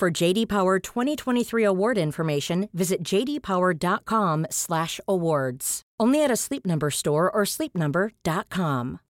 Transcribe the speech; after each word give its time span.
For 0.00 0.10
JD 0.10 0.48
Power 0.48 0.78
2023 0.78 1.62
award 1.62 1.98
information, 1.98 2.70
visit 2.72 3.02
jdpower.com/awards. 3.02 5.82
Only 6.00 6.24
at 6.24 6.30
a 6.30 6.36
Sleep 6.36 6.64
Number 6.64 6.90
store 6.90 7.30
or 7.30 7.42
sleepnumber.com. 7.42 9.00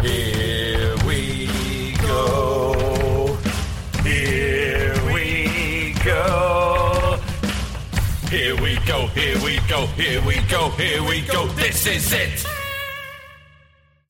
Here 0.00 0.94
we 1.04 1.48
go. 2.06 3.36
Here 4.04 4.94
we 5.12 5.94
go. 6.04 7.18
Here 8.30 8.54
we 8.62 8.78
go. 8.86 9.08
Here 9.08 9.38
we 9.42 9.58
go. 9.68 9.86
Here 9.96 10.22
we 10.24 10.36
go. 10.48 10.68
Here 10.78 11.02
we 11.02 11.22
go. 11.22 11.48
This 11.56 11.88
is 11.88 12.12
it. 12.12 12.57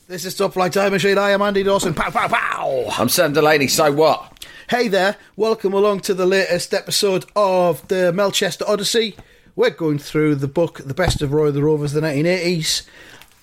This 0.09 0.25
is 0.25 0.35
Top 0.35 0.55
Flight 0.55 0.73
Time 0.73 0.93
Machine. 0.93 1.19
I 1.19 1.31
am 1.31 1.43
Andy 1.43 1.63
Dawson. 1.63 1.93
Pow, 1.93 2.11
pow, 2.11 2.29
pow. 2.29 2.87
I'm 2.99 3.11
Sam 3.11 3.35
Delaney, 3.35 3.69
so 3.69 3.93
what? 3.93 4.47
Hey 4.71 4.89
there. 4.89 5.17
Welcome 5.37 5.75
along 5.75 6.01
to 6.01 6.15
the 6.15 6.25
latest 6.25 6.73
episode 6.73 7.27
of 7.37 7.87
the 7.89 8.11
Melchester 8.13 8.65
Odyssey. 8.67 9.17
We're 9.55 9.69
going 9.71 9.99
through 9.99 10.37
the 10.37 10.49
book, 10.49 10.81
The 10.85 10.95
Best 10.95 11.21
of 11.21 11.33
Roy 11.33 11.51
the 11.51 11.63
Rovers, 11.63 11.93
the 11.93 12.01
1980s. 12.01 12.87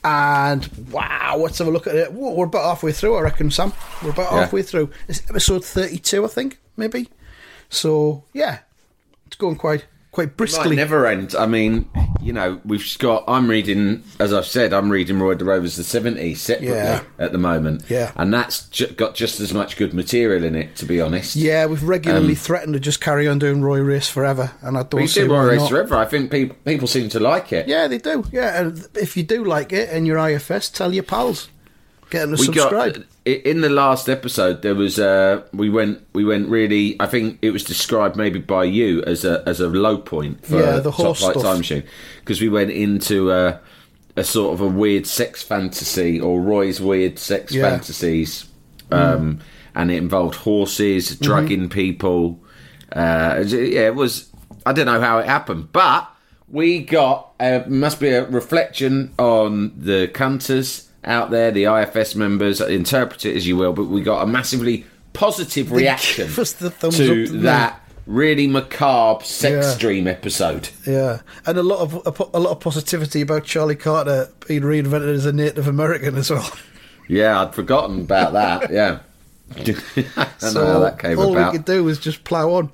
And 0.04 0.68
wow, 0.92 1.38
let's 1.38 1.60
have 1.60 1.68
a 1.68 1.72
look 1.72 1.86
at 1.86 1.96
it. 1.96 2.12
Whoa, 2.12 2.34
we're 2.34 2.46
about 2.46 2.64
halfway 2.66 2.92
through, 2.94 3.16
I 3.16 3.22
reckon, 3.22 3.52
Sam. 3.52 3.72
We're 4.04 4.10
about 4.12 4.32
Yeah. 4.34 4.40
halfway 4.42 4.64
through. 4.64 4.90
It's 5.08 5.22
episode 5.30 5.64
32, 5.64 6.26
I 6.26 6.28
think, 6.28 6.60
maybe. 6.78 7.10
So, 7.70 8.24
yeah, 8.34 8.60
it's 9.28 9.36
going 9.36 9.56
quite 9.58 9.86
quite 10.12 10.30
Might 10.30 10.38
briskly. 10.38 10.76
never 10.76 11.06
end. 11.06 11.36
I 11.38 11.46
mean, 11.46 11.90
you 12.26 12.34
know, 12.34 12.60
we've 12.66 12.82
just 12.82 13.00
got. 13.00 13.24
I'm 13.28 13.48
reading, 13.48 14.04
as 14.20 14.34
I've 14.34 14.48
said, 14.48 14.74
I'm 14.74 14.90
reading 14.90 15.20
Roy 15.20 15.36
the 15.36 15.46
Rovers 15.46 15.76
the 15.76 15.84
70s 15.84 16.38
separately 16.38 16.76
Yeah. 16.76 17.04
at 17.20 17.32
the 17.32 17.38
moment. 17.38 17.84
Yeah. 17.88 18.12
and 18.16 18.34
that's 18.34 18.66
ju- 18.70 18.88
got 18.88 19.14
just 19.16 19.40
as 19.40 19.54
much 19.54 19.78
good 19.78 19.94
material 19.94 20.44
in 20.44 20.56
it, 20.56 20.76
to 20.78 20.86
be 20.86 21.00
honest. 21.00 21.36
Yeah, 21.36 21.68
we've 21.68 21.84
regularly 21.84 22.30
Um, 22.30 22.36
threatened 22.36 22.74
to 22.74 22.80
just 22.80 23.00
carry 23.00 23.28
on 23.28 23.38
doing 23.40 23.62
Roy 23.62 23.80
Race 23.80 24.10
forever, 24.10 24.52
and 24.62 24.76
I 24.78 24.82
don't 24.84 25.02
we 25.02 25.08
see 25.08 25.22
do 25.22 25.32
Roy 25.32 25.46
Race 25.52 25.60
not. 25.62 25.70
forever. 25.70 25.96
I 25.96 26.06
think 26.06 26.32
people 26.32 26.58
people 26.66 26.88
seem 26.88 27.10
to 27.10 27.20
like 27.20 27.54
it. 27.54 27.68
Yeah, 27.68 27.88
they 27.88 28.00
do. 28.00 28.24
Yeah, 28.32 28.60
and 28.60 28.88
if 28.96 29.16
you 29.16 29.24
do 29.24 29.44
like 29.44 29.72
it 29.72 29.90
and 29.92 30.08
you're 30.08 30.18
IFS, 30.18 30.70
tell 30.70 30.94
your 30.94 31.04
pals. 31.04 31.50
Get 32.10 32.22
them 32.22 32.36
to 32.36 32.40
we 32.40 32.46
subscribe. 32.46 32.94
got 32.96 33.04
in 33.26 33.62
the 33.62 33.70
last 33.70 34.08
episode 34.08 34.62
there 34.62 34.76
was 34.76 35.00
uh 35.00 35.42
we 35.52 35.70
went 35.70 36.00
we 36.14 36.24
went 36.24 36.48
really 36.48 36.96
i 37.00 37.08
think 37.08 37.40
it 37.42 37.50
was 37.52 37.64
described 37.64 38.16
maybe 38.16 38.38
by 38.40 38.64
you 38.64 39.02
as 39.04 39.26
a 39.26 39.42
as 39.48 39.60
a 39.60 39.68
low 39.68 39.98
point 39.98 40.46
for 40.46 40.60
Yeah, 40.62 40.74
the 40.78 40.92
top 40.92 40.94
horse 40.94 41.20
flight 41.20 41.32
stuff. 41.32 41.44
time 41.44 41.58
machine 41.58 41.84
because 42.20 42.40
we 42.40 42.50
went 42.50 42.70
into 42.72 43.32
uh, 43.32 43.58
a 44.16 44.24
sort 44.24 44.54
of 44.54 44.62
a 44.62 44.68
weird 44.68 45.08
sex 45.08 45.42
fantasy 45.42 46.20
or 46.20 46.40
roy's 46.40 46.80
weird 46.80 47.18
sex 47.18 47.52
Yeah. 47.54 47.70
fantasies 47.70 48.46
um 48.92 49.40
and 49.74 49.90
it 49.92 49.98
involved 49.98 50.36
horses 50.36 51.10
Mm-hmm. 51.12 51.24
drugging 51.26 51.70
people 51.70 52.40
uh 52.92 53.44
yeah 53.48 53.88
it 53.88 53.96
was 53.96 54.30
i 54.68 54.72
don't 54.72 54.86
know 54.86 55.02
how 55.02 55.18
it 55.18 55.26
happened 55.26 55.72
but 55.72 56.08
we 56.48 56.80
got 56.84 57.32
uh, 57.40 57.62
must 57.68 58.00
be 58.00 58.10
a 58.10 58.24
reflection 58.28 59.12
on 59.18 59.74
the 59.76 60.08
cunters 60.14 60.85
out 61.06 61.32
there, 61.32 61.52
the 61.52 61.66
IFS 61.66 62.16
members. 62.16 62.60
Interpret 62.62 63.26
it 63.26 63.36
as 63.36 63.48
you 63.48 63.56
will, 63.58 63.74
but 63.74 63.86
we 63.86 64.02
got 64.02 64.22
a 64.24 64.26
massively 64.28 64.86
positive 65.14 65.72
reaction 65.72 66.28
to 66.30 67.28
that 67.42 67.82
really 68.06 68.48
macabre 68.48 69.24
sex 69.24 69.66
Yeah. 69.74 69.78
dream 69.80 70.08
episode. 70.08 70.70
Yeah, 70.86 71.22
and 71.46 71.58
a 71.58 71.64
lot 71.64 71.80
of 71.80 71.94
a, 72.34 72.38
a 72.38 72.40
lot 72.40 72.52
of 72.52 72.60
positivity 72.60 73.22
about 73.22 73.46
Charlie 73.46 73.76
Carter 73.76 74.30
being 74.48 74.62
reinvented 74.64 75.14
as 75.14 75.26
a 75.26 75.32
Native 75.32 75.68
American 75.68 76.16
as 76.16 76.30
well. 76.30 76.52
Yeah, 77.08 77.42
I'd 77.42 77.54
forgotten 77.56 78.02
about 78.02 78.34
that. 78.34 78.72
Yeah, 78.72 79.00
I 80.18 80.28
don't 80.40 80.54
know 80.56 80.66
how 80.66 80.80
that 80.80 80.98
came 81.00 81.20
all 81.20 81.32
about. 81.32 81.52
we 81.54 81.58
could 81.60 81.66
do 81.66 81.84
was 81.84 82.00
just 82.00 82.24
plough 82.24 82.52
on. 82.56 82.72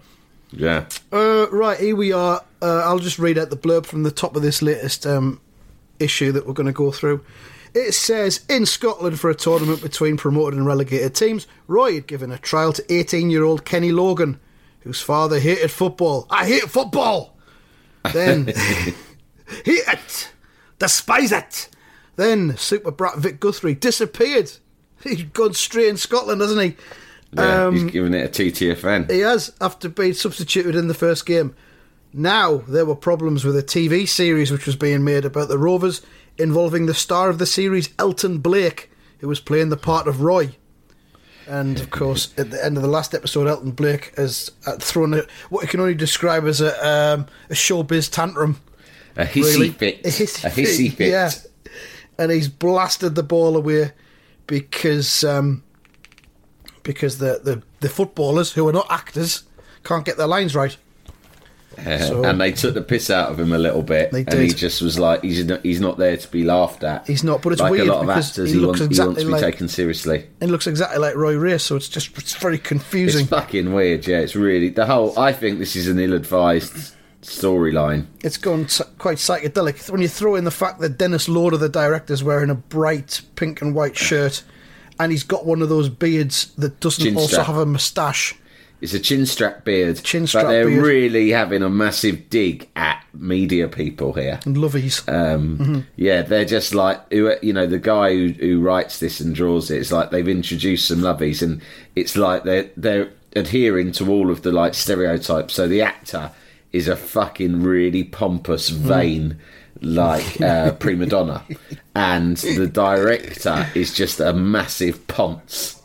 Yeah, 0.53 0.85
Uh, 1.13 1.47
right, 1.51 1.79
here 1.79 1.95
we 1.95 2.11
are. 2.11 2.43
Uh, 2.61 2.81
I'll 2.85 2.99
just 2.99 3.19
read 3.19 3.37
out 3.37 3.49
the 3.49 3.57
blurb 3.57 3.85
from 3.85 4.03
the 4.03 4.11
top 4.11 4.35
of 4.35 4.41
this 4.41 4.61
latest 4.61 5.05
um, 5.07 5.39
issue 5.99 6.31
that 6.33 6.45
we're 6.45 6.53
going 6.53 6.67
to 6.67 6.73
go 6.73 6.91
through. 6.91 7.23
It 7.73 7.93
says 7.93 8.45
in 8.49 8.65
Scotland 8.65 9.19
for 9.19 9.29
a 9.29 9.35
tournament 9.35 9.81
between 9.81 10.17
promoted 10.17 10.57
and 10.57 10.65
relegated 10.67 11.15
teams, 11.15 11.47
Roy 11.67 11.95
had 11.95 12.07
given 12.07 12.31
a 12.31 12.37
trial 12.37 12.73
to 12.73 12.93
18 12.93 13.29
year 13.29 13.43
old 13.43 13.63
Kenny 13.63 13.91
Logan, 13.91 14.39
whose 14.81 15.01
father 15.01 15.39
hated 15.39 15.71
football. 15.71 16.27
I 16.29 16.45
hate 16.47 16.63
football! 16.63 17.37
Then, 18.11 18.47
hate 18.47 18.95
it! 19.65 20.31
Despise 20.79 21.31
it! 21.31 21.69
Then, 22.17 22.57
super 22.57 22.91
brat 22.91 23.17
Vic 23.17 23.39
Guthrie 23.39 23.75
disappeared. 23.75 24.51
He's 25.03 25.23
gone 25.23 25.53
straight 25.53 25.87
in 25.87 25.97
Scotland, 25.97 26.41
hasn't 26.41 26.61
he? 26.61 26.75
yeah. 27.33 27.65
Um, 27.65 27.75
He's 27.75 27.91
giving 27.91 28.13
it 28.13 28.37
a 28.37 28.43
TTFN. 28.43 29.09
He 29.09 29.19
has, 29.19 29.53
after 29.61 29.87
being 29.87 30.13
substituted 30.13 30.75
in 30.75 30.87
the 30.87 30.93
first 30.93 31.25
game. 31.25 31.55
Now, 32.13 32.57
there 32.67 32.85
were 32.85 32.95
problems 32.95 33.45
with 33.45 33.55
a 33.55 33.63
TV 33.63 34.07
series 34.07 34.51
which 34.51 34.65
was 34.65 34.75
being 34.75 35.03
made 35.03 35.23
about 35.23 35.47
the 35.47 35.57
Rovers 35.57 36.01
involving 36.41 36.85
the 36.85 36.93
star 36.93 37.29
of 37.29 37.37
the 37.37 37.45
series, 37.45 37.89
Elton 37.99 38.39
Blake, 38.39 38.89
who 39.19 39.27
was 39.27 39.39
playing 39.39 39.69
the 39.69 39.77
part 39.77 40.07
of 40.07 40.21
Roy. 40.21 40.55
And 41.47 41.79
of 41.79 41.89
course, 41.89 42.33
at 42.37 42.51
the 42.51 42.63
end 42.63 42.77
of 42.77 42.83
the 42.83 42.89
last 42.89 43.13
episode, 43.13 43.47
Elton 43.47 43.71
Blake 43.71 44.13
has 44.15 44.51
uh, 44.65 44.77
thrown 44.77 45.13
a, 45.13 45.23
what 45.49 45.63
you 45.63 45.67
can 45.67 45.79
only 45.79 45.95
describe 45.95 46.45
as 46.45 46.61
a, 46.61 46.87
um, 46.87 47.25
a 47.49 47.53
showbiz 47.53 48.11
tantrum. 48.11 48.61
a 49.15 49.25
hissy 49.25 49.43
really. 49.43 49.69
fit. 49.69 49.99
A 50.05 50.09
hissy, 50.09 50.45
a 50.45 50.49
hissy 50.49 50.93
fit. 50.93 51.09
Yeah. 51.09 51.31
And 52.17 52.31
he's 52.31 52.47
blasted 52.47 53.15
the 53.15 53.23
ball 53.23 53.57
away 53.57 53.91
because 54.45 55.23
um, 55.23 55.63
because 56.83 57.17
the, 57.17 57.39
the, 57.43 57.63
the 57.79 57.89
footballers, 57.89 58.53
who 58.53 58.67
are 58.67 58.73
not 58.73 58.87
actors, 58.89 59.43
can't 59.83 60.05
get 60.05 60.17
their 60.17 60.27
lines 60.27 60.55
right. 60.55 60.77
So- 61.77 62.23
and 62.25 62.39
they 62.39 62.51
took 62.51 62.73
the 62.73 62.81
piss 62.81 63.09
out 63.09 63.31
of 63.31 63.39
him 63.39 63.53
a 63.53 63.57
little 63.57 63.81
bit, 63.81 64.11
They 64.11 64.25
and 64.27 64.39
he 64.39 64.49
just 64.49 64.81
was 64.81 64.99
like, 64.99 65.23
"He's 65.23 65.43
not, 65.45 65.61
he's 65.63 65.79
not 65.79 65.97
there 65.97 66.17
to 66.17 66.27
be 66.31 66.43
laughed 66.43 66.83
at." 66.83 67.07
He's 67.07 67.23
not, 67.23 67.41
but 67.41 67.53
it's 67.53 67.61
like 67.61 67.71
weird 67.71 67.87
a 67.87 67.93
lot 67.93 68.03
of 68.03 68.09
actors. 68.09 68.49
he 68.49 68.55
He, 68.55 68.59
looks 68.59 68.79
wants, 68.81 68.97
he 68.97 69.03
wants 69.03 69.19
to 69.21 69.25
be 69.25 69.31
like- 69.31 69.41
taken 69.41 69.67
seriously. 69.67 70.25
It 70.41 70.49
looks 70.49 70.67
exactly 70.67 70.99
like 70.99 71.15
Roy 71.15 71.35
Race, 71.37 71.63
so 71.63 71.75
it's 71.77 71.87
just 71.89 72.15
it's 72.17 72.35
very 72.35 72.57
confusing. 72.57 73.21
It's 73.21 73.29
fucking 73.29 73.73
weird. 73.73 74.05
Yeah, 74.05 74.19
it's 74.19 74.35
really 74.35 74.69
the 74.69 74.85
whole. 74.85 75.17
I 75.17 75.31
think 75.33 75.59
this 75.59 75.75
is 75.75 75.87
an 75.87 75.97
ill-advised 75.97 76.93
storyline. 77.23 78.05
It's 78.21 78.37
gone 78.37 78.65
s- 78.65 78.81
quite 78.97 79.17
psychedelic. 79.17 79.89
When 79.89 80.01
you 80.01 80.07
throw 80.07 80.35
in 80.35 80.43
the 80.43 80.51
fact 80.51 80.79
that 80.81 80.97
Dennis 80.97 81.29
Lord 81.29 81.53
of 81.53 81.59
the 81.59 81.69
director 81.69 82.13
is 82.13 82.23
wearing 82.23 82.49
a 82.49 82.55
bright 82.55 83.21
pink 83.35 83.61
and 83.61 83.73
white 83.73 83.97
shirt, 83.97 84.43
and 84.99 85.11
he's 85.11 85.23
got 85.23 85.45
one 85.45 85.61
of 85.61 85.69
those 85.69 85.89
beards 85.89 86.51
that 86.57 86.79
doesn't 86.79 87.03
Chin 87.05 87.15
also 87.15 87.27
strap. 87.33 87.47
have 87.47 87.57
a 87.57 87.65
moustache. 87.65 88.35
It's 88.81 88.93
a 88.93 88.99
chin 88.99 89.25
strap 89.27 89.63
beard. 89.63 90.01
Chin 90.03 90.25
strap 90.27 90.45
but 90.45 90.49
they're 90.51 90.65
beard. 90.67 90.83
really 90.83 91.29
having 91.29 91.61
a 91.63 91.69
massive 91.69 92.29
dig 92.29 92.67
at 92.75 93.03
media 93.13 93.67
people 93.67 94.13
here. 94.13 94.39
And 94.45 94.57
lovies. 94.57 95.07
Um, 95.07 95.57
Mm-hmm. 95.59 95.79
Yeah, 95.97 96.23
they're 96.23 96.45
just 96.45 96.73
like 96.73 96.99
you 97.11 97.53
know 97.53 97.67
the 97.67 97.79
guy 97.79 98.13
who, 98.13 98.29
who 98.29 98.59
writes 98.61 98.99
this 98.99 99.19
and 99.19 99.35
draws 99.35 99.69
it. 99.69 99.77
It's 99.79 99.91
like 99.91 100.09
they've 100.09 100.27
introduced 100.27 100.87
some 100.87 100.99
lovies, 100.99 101.41
and 101.41 101.61
it's 101.95 102.17
like 102.17 102.43
they're 102.43 102.69
they're 102.75 103.11
adhering 103.35 103.91
to 103.93 104.09
all 104.11 104.31
of 104.31 104.41
the 104.41 104.51
like 104.51 104.73
stereotypes. 104.73 105.53
So 105.53 105.67
the 105.67 105.81
actor 105.81 106.31
is 106.71 106.87
a 106.87 106.95
fucking 106.95 107.61
really 107.61 108.03
pompous, 108.03 108.69
Mm. 108.71 108.75
vain. 108.77 109.37
Like 109.83 110.39
uh, 110.41 110.73
prima 110.73 111.05
donna, 111.07 111.43
and 111.95 112.37
the 112.37 112.67
director 112.67 113.67
is 113.73 113.93
just 113.93 114.19
a 114.19 114.31
massive 114.33 115.07
ponce 115.07 115.81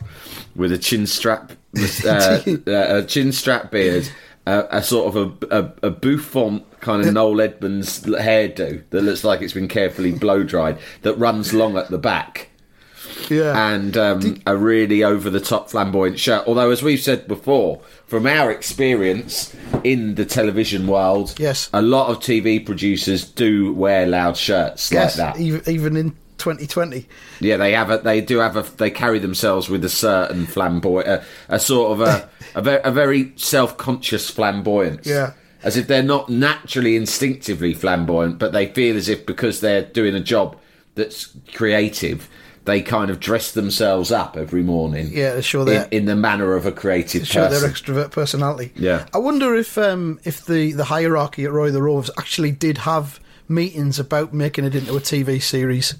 with 0.55 0.71
a 0.71 0.77
chin 0.77 1.07
strap, 1.07 1.53
uh, 2.05 2.41
a 2.67 3.03
chin 3.03 3.31
strap 3.31 3.71
beard, 3.71 4.09
uh, 4.45 4.63
a 4.71 4.81
sort 4.81 5.15
of 5.15 5.43
a, 5.43 5.59
a, 5.59 5.87
a 5.87 5.91
bouffant 5.91 6.63
kind 6.79 7.05
of 7.05 7.13
Noel 7.13 7.41
Edmonds 7.41 8.01
hairdo 8.01 8.83
that 8.89 9.01
looks 9.01 9.23
like 9.23 9.41
it's 9.41 9.53
been 9.53 9.67
carefully 9.67 10.11
blow 10.11 10.43
dried, 10.43 10.77
that 11.01 11.15
runs 11.15 11.53
long 11.53 11.77
at 11.77 11.89
the 11.89 11.97
back, 11.97 12.49
yeah. 13.29 13.71
and 13.73 13.97
um, 13.97 14.41
a 14.45 14.55
really 14.55 15.03
over 15.03 15.29
the 15.29 15.39
top 15.41 15.69
flamboyant 15.69 16.19
shirt. 16.19 16.47
Although, 16.47 16.71
as 16.71 16.81
we've 16.81 17.01
said 17.01 17.27
before, 17.27 17.81
from 18.05 18.25
our 18.25 18.49
experience 18.49 19.55
in 19.83 20.15
the 20.15 20.25
television 20.25 20.87
world, 20.87 21.35
Yes. 21.37 21.69
a 21.73 21.81
lot 21.81 22.09
of 22.09 22.19
TV 22.19 22.65
producers 22.65 23.25
do 23.25 23.73
wear 23.73 24.07
loud 24.07 24.37
shirts 24.37 24.91
yes, 24.91 25.17
like 25.17 25.35
that. 25.35 25.41
Even, 25.41 25.61
even 25.67 25.97
in 25.97 26.15
2020. 26.37 27.07
Yeah, 27.39 27.57
they 27.57 27.73
have 27.73 27.89
a, 27.89 27.97
they 27.97 28.21
do 28.21 28.37
have 28.39 28.55
a, 28.55 28.61
they 28.61 28.89
carry 28.89 29.19
themselves 29.19 29.69
with 29.69 29.83
a 29.83 29.89
certain 29.89 30.45
flamboyant, 30.45 31.07
a, 31.07 31.25
a 31.49 31.59
sort 31.59 31.91
of 31.91 32.01
a, 32.01 32.29
a, 32.55 32.61
ve- 32.61 32.79
a 32.83 32.91
very 32.91 33.33
self-conscious 33.35 34.29
flamboyance. 34.29 35.05
Yeah. 35.05 35.33
As 35.63 35.75
if 35.75 35.87
they're 35.87 36.03
not 36.03 36.29
naturally 36.29 36.95
instinctively 36.95 37.73
flamboyant, 37.73 38.37
but 38.39 38.53
they 38.53 38.67
feel 38.67 38.95
as 38.95 39.09
if 39.09 39.25
because 39.25 39.59
they're 39.59 39.83
doing 39.83 40.15
a 40.15 40.19
job 40.19 40.55
that's 40.95 41.35
creative, 41.53 42.29
they 42.67 42.81
kind 42.81 43.09
of 43.09 43.19
dress 43.19 43.53
themselves 43.53 44.11
up 44.11 44.35
every 44.37 44.61
morning. 44.61 45.09
Yeah, 45.11 45.35
to 45.35 45.41
show 45.41 45.65
in, 45.67 45.87
in 45.89 46.05
the 46.05 46.15
manner 46.15 46.53
of 46.53 46.65
a 46.65 46.71
creative 46.71 47.25
show 47.25 47.47
person. 47.47 47.61
their 47.61 47.71
extrovert 47.71 48.11
personality. 48.11 48.73
Yeah. 48.75 49.05
I 49.13 49.17
wonder 49.19 49.55
if 49.55 49.77
um, 49.77 50.19
if 50.25 50.45
the, 50.45 50.73
the 50.73 50.83
hierarchy 50.83 51.45
at 51.45 51.51
Roy 51.51 51.71
the 51.71 51.81
Rovers 51.81 52.11
actually 52.19 52.51
did 52.51 52.79
have 52.79 53.19
meetings 53.47 53.99
about 53.99 54.33
making 54.33 54.65
it 54.65 54.75
into 54.75 54.95
a 54.95 54.99
TV 54.99 55.41
series. 55.41 55.95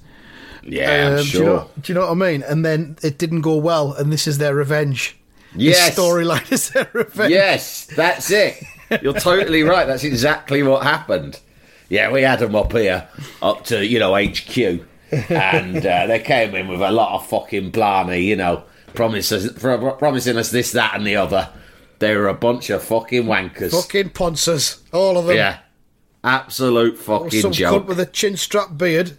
Yeah, 0.70 1.08
I'm 1.08 1.18
Um, 1.18 1.24
sure. 1.24 1.40
Do 1.40 1.44
you, 1.44 1.44
know, 1.54 1.68
do 1.80 1.92
you 1.92 1.94
know 1.94 2.06
what 2.06 2.10
I 2.28 2.30
mean? 2.32 2.42
And 2.42 2.64
then 2.64 2.96
it 3.02 3.18
didn't 3.18 3.40
go 3.42 3.56
well, 3.56 3.92
and 3.92 4.12
this 4.12 4.26
is 4.26 4.38
their 4.38 4.54
revenge. 4.54 5.16
Yes. 5.56 5.98
Storyline 5.98 6.50
is 6.52 6.70
their 6.70 6.88
revenge. 6.92 7.32
Yes, 7.32 7.86
that's 7.86 8.30
it. 8.30 8.62
You're 9.02 9.14
totally 9.14 9.62
right. 9.62 9.86
That's 9.86 10.04
exactly 10.04 10.62
what 10.62 10.82
happened. 10.82 11.40
Yeah, 11.88 12.10
we 12.12 12.22
had 12.22 12.38
them 12.40 12.54
up 12.54 12.72
here, 12.72 13.08
up 13.42 13.64
to, 13.66 13.84
you 13.84 13.98
know, 13.98 14.14
HQ. 14.14 14.84
And 15.30 15.84
uh, 15.86 16.06
they 16.06 16.18
came 16.20 16.54
in 16.54 16.68
with 16.68 16.82
a 16.82 16.90
lot 16.90 17.14
of 17.14 17.26
fucking 17.26 17.70
blarney, 17.70 18.20
you 18.24 18.36
know, 18.36 18.64
promises, 18.94 19.50
promising 19.58 20.36
us 20.36 20.50
this, 20.50 20.72
that, 20.72 20.94
and 20.94 21.06
the 21.06 21.16
other. 21.16 21.48
They 21.98 22.14
were 22.14 22.28
a 22.28 22.34
bunch 22.34 22.68
of 22.70 22.82
fucking 22.84 23.24
wankers. 23.24 23.70
Fucking 23.70 24.10
ponces, 24.10 24.82
all 24.92 25.16
of 25.18 25.26
them. 25.26 25.36
Yeah. 25.36 25.58
Absolute 26.22 26.98
fucking 26.98 27.40
Some 27.40 27.52
joke. 27.52 27.88
with 27.88 27.98
a 28.00 28.06
chin 28.06 28.36
strap 28.36 28.76
beard. 28.76 29.16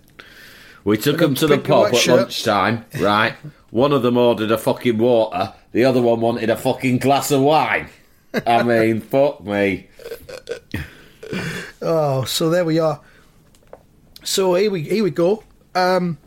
We 0.83 0.97
took 0.97 1.17
them 1.17 1.35
to 1.35 1.47
the 1.47 1.57
pub 1.57 1.87
at 1.87 1.95
shirt. 1.95 2.19
lunchtime, 2.19 2.85
right? 2.99 3.35
One 3.71 3.91
of 3.91 4.01
them 4.01 4.17
ordered 4.17 4.51
a 4.51 4.57
fucking 4.57 4.97
water, 4.97 5.53
the 5.71 5.85
other 5.85 6.01
one 6.01 6.21
wanted 6.21 6.49
a 6.49 6.57
fucking 6.57 6.99
glass 6.99 7.31
of 7.31 7.41
wine. 7.41 7.89
I 8.45 8.63
mean, 8.63 9.01
fuck 9.01 9.43
me. 9.43 9.87
Oh, 11.81 12.23
so 12.23 12.49
there 12.49 12.65
we 12.65 12.79
are. 12.79 13.01
So 14.23 14.55
here 14.55 14.71
we 14.71 14.81
here 14.81 15.03
we 15.03 15.11
go. 15.11 15.43
Um, 15.75 16.17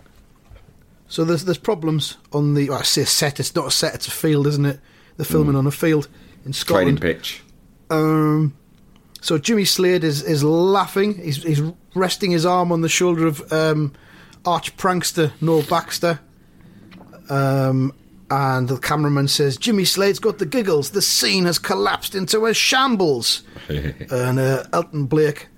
so 1.08 1.24
there's 1.24 1.44
there's 1.44 1.58
problems 1.58 2.16
on 2.32 2.54
the 2.54 2.70
well, 2.70 2.78
I 2.78 2.82
say 2.82 3.04
set. 3.04 3.40
It's 3.40 3.54
not 3.54 3.66
a 3.66 3.70
set. 3.70 3.94
It's 3.94 4.08
a 4.08 4.12
field, 4.12 4.46
isn't 4.46 4.64
it? 4.64 4.80
They're 5.16 5.26
filming 5.26 5.56
on 5.56 5.66
a 5.66 5.70
field 5.70 6.08
in 6.44 6.52
Scotland. 6.52 7.00
Training 7.00 7.16
pitch. 7.18 7.42
Um, 7.90 8.54
so 9.20 9.38
Jimmy 9.38 9.64
Slade 9.64 10.04
is, 10.04 10.22
is 10.22 10.42
laughing. 10.42 11.14
He's, 11.14 11.42
he's 11.42 11.62
resting 11.94 12.30
his 12.30 12.46
arm 12.46 12.72
on 12.72 12.80
the 12.80 12.88
shoulder 12.88 13.26
of 13.26 13.52
um, 13.52 13.92
arch 14.44 14.76
prankster 14.76 15.32
Noel 15.40 15.62
Baxter. 15.62 16.20
Um, 17.28 17.92
and 18.30 18.68
the 18.68 18.78
cameraman 18.78 19.28
says, 19.28 19.56
Jimmy 19.56 19.84
Slade's 19.84 20.18
got 20.18 20.38
the 20.38 20.46
giggles. 20.46 20.90
The 20.90 21.02
scene 21.02 21.44
has 21.44 21.58
collapsed 21.58 22.14
into 22.14 22.46
a 22.46 22.54
shambles. 22.54 23.42
and 23.68 24.38
uh, 24.38 24.64
Elton 24.72 25.06
Blake 25.06 25.48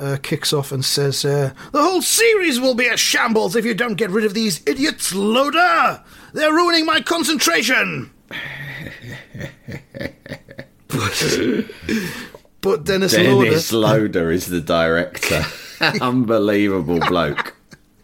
uh, 0.00 0.18
kicks 0.22 0.52
off 0.52 0.70
and 0.70 0.84
says, 0.84 1.24
uh, 1.24 1.52
The 1.72 1.82
whole 1.82 2.02
series 2.02 2.60
will 2.60 2.74
be 2.74 2.86
a 2.86 2.96
shambles 2.96 3.56
if 3.56 3.64
you 3.64 3.74
don't 3.74 3.94
get 3.94 4.10
rid 4.10 4.24
of 4.24 4.34
these 4.34 4.62
idiots, 4.66 5.14
Loader! 5.14 6.02
They're 6.34 6.52
ruining 6.52 6.84
my 6.84 7.00
concentration! 7.00 8.10
but, 10.88 11.70
but 12.60 12.84
Dennis, 12.84 13.12
Dennis 13.12 13.72
Loader. 13.72 14.00
Loader 14.00 14.30
is 14.30 14.46
the 14.46 14.60
director. 14.60 15.42
Unbelievable 15.80 17.00
bloke. 17.00 17.54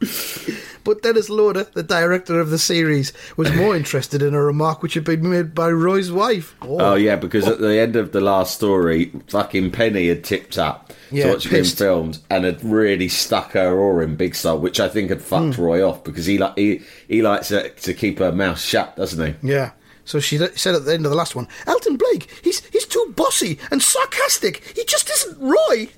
But 0.84 1.00
Dennis 1.02 1.30
Loader, 1.30 1.64
the 1.72 1.82
director 1.82 2.38
of 2.38 2.50
the 2.50 2.58
series, 2.58 3.14
was 3.38 3.50
more 3.54 3.74
interested 3.74 4.22
in 4.22 4.34
a 4.34 4.42
remark 4.42 4.82
which 4.82 4.92
had 4.92 5.04
been 5.04 5.30
made 5.30 5.54
by 5.54 5.70
Roy's 5.70 6.12
wife. 6.12 6.54
Oh 6.60 6.94
yeah, 6.94 7.16
because 7.16 7.48
at 7.48 7.58
the 7.58 7.78
end 7.80 7.96
of 7.96 8.12
the 8.12 8.20
last 8.20 8.54
story, 8.54 9.10
fucking 9.28 9.70
Penny 9.70 10.08
had 10.08 10.24
tipped 10.24 10.58
up 10.58 10.92
Yeah, 11.10 11.24
to 11.24 11.30
watch 11.32 11.50
being 11.50 11.64
filmed 11.64 12.18
and 12.28 12.44
had 12.44 12.62
really 12.62 13.08
stuck 13.08 13.52
her 13.52 13.74
oar 13.78 14.02
in 14.02 14.16
big 14.16 14.34
style, 14.34 14.58
which 14.58 14.78
I 14.78 14.90
think 14.90 15.08
had 15.08 15.22
fucked 15.22 15.54
Hmm. 15.54 15.62
Roy 15.62 15.88
off 15.88 16.04
because 16.04 16.26
he 16.26 16.36
like 16.36 16.58
he, 16.58 16.82
he 17.08 17.22
likes 17.22 17.48
to, 17.48 17.70
to 17.70 17.94
keep 17.94 18.18
her 18.18 18.30
mouth 18.32 18.60
shut, 18.60 18.94
doesn't 18.96 19.26
he? 19.40 19.48
Yeah. 19.48 19.70
So 20.04 20.20
she 20.20 20.36
said 20.36 20.74
at 20.74 20.84
the 20.84 20.92
end 20.92 21.06
of 21.06 21.10
the 21.12 21.16
last 21.16 21.34
one, 21.34 21.48
Elton 21.66 21.96
Blake, 21.96 22.28
he's 22.42 22.60
he's 22.66 22.84
too 22.84 23.10
bossy 23.16 23.58
and 23.70 23.80
sarcastic. 23.82 24.62
He 24.76 24.84
just 24.84 25.08
isn't 25.08 25.40
Roy. 25.40 25.88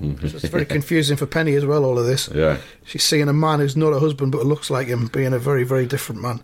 So 0.00 0.06
it's 0.22 0.48
very 0.48 0.64
confusing 0.76 1.16
for 1.16 1.26
Penny 1.26 1.54
as 1.54 1.66
well. 1.66 1.84
All 1.84 1.98
of 1.98 2.06
this. 2.06 2.28
Yeah. 2.34 2.58
She's 2.84 3.02
seeing 3.02 3.28
a 3.28 3.32
man 3.32 3.60
who's 3.60 3.76
not 3.76 3.92
a 3.92 3.98
husband 3.98 4.32
but 4.32 4.46
looks 4.46 4.70
like 4.70 4.86
him, 4.86 5.06
being 5.08 5.32
a 5.32 5.38
very 5.38 5.64
very 5.64 5.86
different 5.86 6.22
man. 6.22 6.40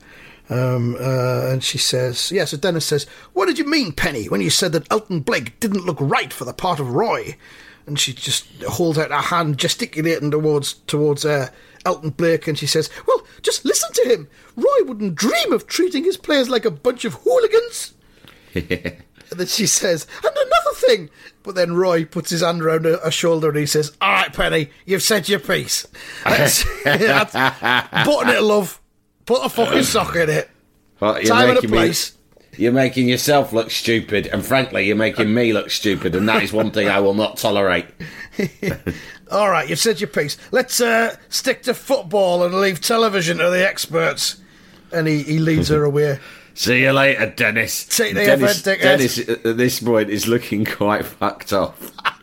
Um, 0.51 0.97
uh, 1.01 1.47
and 1.49 1.65
she 1.65 1.79
says, 1.79 2.31
"Yeah." 2.31 2.45
So 2.45 2.57
Dennis 2.57 2.85
says, 2.85 3.07
"What 3.33 3.47
did 3.47 3.59
you 3.59 3.65
mean, 3.65 3.93
Penny, 3.93 4.29
when 4.29 4.41
you 4.41 4.51
said 4.51 4.73
that 4.73 4.91
Elton 4.91 5.21
Blake 5.21 5.59
didn't 5.61 5.87
look 5.87 5.99
right 6.01 6.33
for 6.33 6.45
the 6.45 6.53
part 6.53 6.81
of 6.81 6.91
Roy?" 6.91 7.37
And 7.87 7.99
she 7.99 8.13
just 8.13 8.47
holds 8.63 8.99
out 8.99 9.11
her 9.11 9.19
hand, 9.19 9.59
gesticulating 9.59 10.31
towards 10.31 10.75
towards 10.87 11.25
uh, 11.25 11.49
Elton 11.87 12.11
Blake, 12.11 12.47
and 12.47 12.59
she 12.59 12.67
says, 12.67 12.91
"Well, 13.07 13.23
just 13.43 13.65
listen 13.65 13.91
to 13.95 14.09
him. 14.09 14.29
Roy 14.57 14.85
wouldn't 14.87 15.15
dream 15.15 15.53
of 15.53 15.67
treating 15.67 16.05
his 16.05 16.17
players 16.17 16.49
like 16.51 16.65
a 16.65 16.71
bunch 16.71 17.05
of 17.05 17.15
hooligans." 17.15 17.95
And 19.31 19.41
then 19.41 19.47
she 19.49 19.67
says, 19.67 20.07
and 20.23 20.33
another 20.33 20.64
thing. 20.87 21.11
But 21.43 21.55
then 21.55 21.75
Roy 21.75 22.05
puts 22.05 22.31
his 22.31 22.43
hand 22.43 22.63
around 22.63 22.85
her, 22.85 22.99
her 22.99 23.11
shoulder 23.11 23.49
and 23.51 23.59
he 23.59 23.67
says, 23.67 23.97
All 24.01 24.13
right, 24.13 24.33
Penny, 24.33 24.71
you've 24.87 25.03
said 25.03 25.29
your 25.29 25.41
piece. 25.41 25.87
That's, 26.25 26.65
that's 26.85 27.33
button 27.33 28.35
it, 28.35 28.43
love. 28.43 28.81
Put 29.27 29.45
a 29.45 29.49
fucking 29.49 29.83
sock 29.85 30.17
in 30.17 30.31
it. 30.31 30.51
You're 31.01 31.23
Time 31.25 31.51
and 31.51 31.51
a 31.51 31.55
making 31.55 31.71
me- 31.71 31.77
place. 31.77 32.17
You're 32.57 32.73
making 32.73 33.09
yourself 33.09 33.53
look 33.53 33.73
stupid, 33.73 34.29
and 34.29 34.47
frankly, 34.47 34.87
you're 34.87 34.95
making 34.95 35.35
me 35.35 35.53
look 35.53 35.71
stupid, 35.71 36.15
and 36.15 36.29
that 36.29 36.45
is 36.45 36.53
one 36.53 36.71
thing 36.71 36.89
I 36.89 37.01
will 37.01 37.15
not 37.15 37.37
tolerate. 37.37 37.87
All 39.31 39.51
right, 39.51 39.69
you've 39.69 39.81
said 39.81 40.01
your 40.01 40.07
piece. 40.09 40.37
Let's 40.53 40.81
uh, 40.81 41.17
stick 41.29 41.63
to 41.65 41.75
football 41.75 42.45
and 42.45 42.55
leave 42.55 42.81
television 42.81 43.39
to 43.39 43.51
the 43.51 43.67
experts. 43.67 44.41
And 44.93 45.09
he, 45.09 45.25
he 45.25 45.41
leads 45.41 45.69
her 45.71 45.83
away. 45.83 46.21
See 46.55 46.83
you 46.83 46.93
later, 46.93 47.27
Dennis. 47.35 47.85
Take 47.85 48.15
the 48.15 48.25
Dennis, 48.25 48.67
effort. 48.67 48.81
Dennis 48.81 49.19
at 49.19 49.57
this 49.57 49.81
point 49.81 50.09
is 50.11 50.27
looking 50.29 50.65
quite 50.65 51.05
fucked 51.05 51.53
off. 51.53 51.93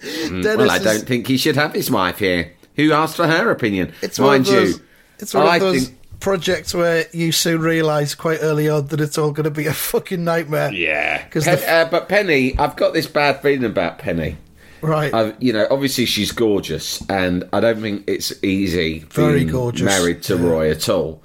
Dennis 0.00 0.56
well, 0.56 0.70
I 0.70 0.78
don't 0.78 1.06
think 1.06 1.26
he 1.26 1.36
should 1.36 1.56
have 1.56 1.72
his 1.72 1.90
wife 1.90 2.18
here. 2.18 2.54
Who 2.76 2.92
asked 2.92 3.16
for 3.16 3.26
her 3.26 3.50
opinion? 3.50 3.92
It's 4.02 4.18
one 4.18 4.28
Mind 4.28 4.46
of 4.46 4.52
those, 4.52 4.78
you, 4.78 4.84
it's 5.18 5.34
one 5.34 5.46
I 5.46 5.56
of 5.56 5.62
those 5.62 5.86
think- 5.88 5.98
projects 6.20 6.74
where 6.74 7.06
you 7.12 7.32
soon 7.32 7.60
realise 7.60 8.14
quite 8.14 8.38
early 8.42 8.68
on 8.68 8.86
that 8.88 9.00
it's 9.00 9.18
all 9.18 9.32
going 9.32 9.44
to 9.44 9.50
be 9.50 9.66
a 9.66 9.72
fucking 9.72 10.22
nightmare. 10.22 10.72
yeah. 10.72 11.26
'Cause 11.28 11.44
Pen- 11.44 11.58
the- 11.58 11.70
uh, 11.70 11.84
but 11.90 12.08
Penny, 12.08 12.56
I've 12.58 12.76
got 12.76 12.92
this 12.92 13.06
bad 13.06 13.40
feeling 13.42 13.64
about 13.64 13.98
Penny. 13.98 14.36
Right. 14.80 15.12
I've, 15.12 15.34
you 15.40 15.52
know, 15.52 15.66
obviously 15.70 16.04
she's 16.06 16.30
gorgeous, 16.30 17.02
and 17.08 17.48
I 17.52 17.58
don't 17.60 17.80
think 17.80 18.04
it's 18.06 18.32
easy 18.44 19.00
Very 19.10 19.38
being 19.40 19.48
gorgeous. 19.48 19.84
married 19.84 20.22
to 20.24 20.36
Roy 20.36 20.70
at 20.70 20.88
all. 20.88 21.22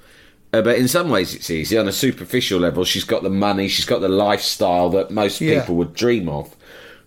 Uh, 0.54 0.62
but 0.62 0.76
in 0.78 0.86
some 0.86 1.08
ways, 1.10 1.34
it's 1.34 1.50
easy. 1.50 1.76
On 1.76 1.88
a 1.88 1.92
superficial 1.92 2.60
level, 2.60 2.84
she's 2.84 3.02
got 3.04 3.24
the 3.24 3.30
money, 3.30 3.66
she's 3.66 3.84
got 3.86 4.00
the 4.00 4.08
lifestyle 4.08 4.88
that 4.90 5.10
most 5.10 5.40
Yeah. 5.40 5.60
people 5.60 5.74
would 5.76 5.94
dream 5.94 6.28
of. 6.28 6.54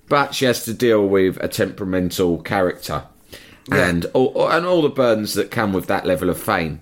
But 0.09 0.35
she 0.35 0.43
has 0.45 0.65
to 0.65 0.73
deal 0.73 1.07
with 1.07 1.37
a 1.41 1.47
temperamental 1.47 2.39
character, 2.41 3.03
and 3.71 4.05
all, 4.13 4.49
and 4.49 4.65
all 4.65 4.81
the 4.81 4.89
burdens 4.89 5.33
that 5.35 5.49
come 5.51 5.71
with 5.71 5.87
that 5.87 6.05
level 6.05 6.29
of 6.29 6.37
fame. 6.41 6.81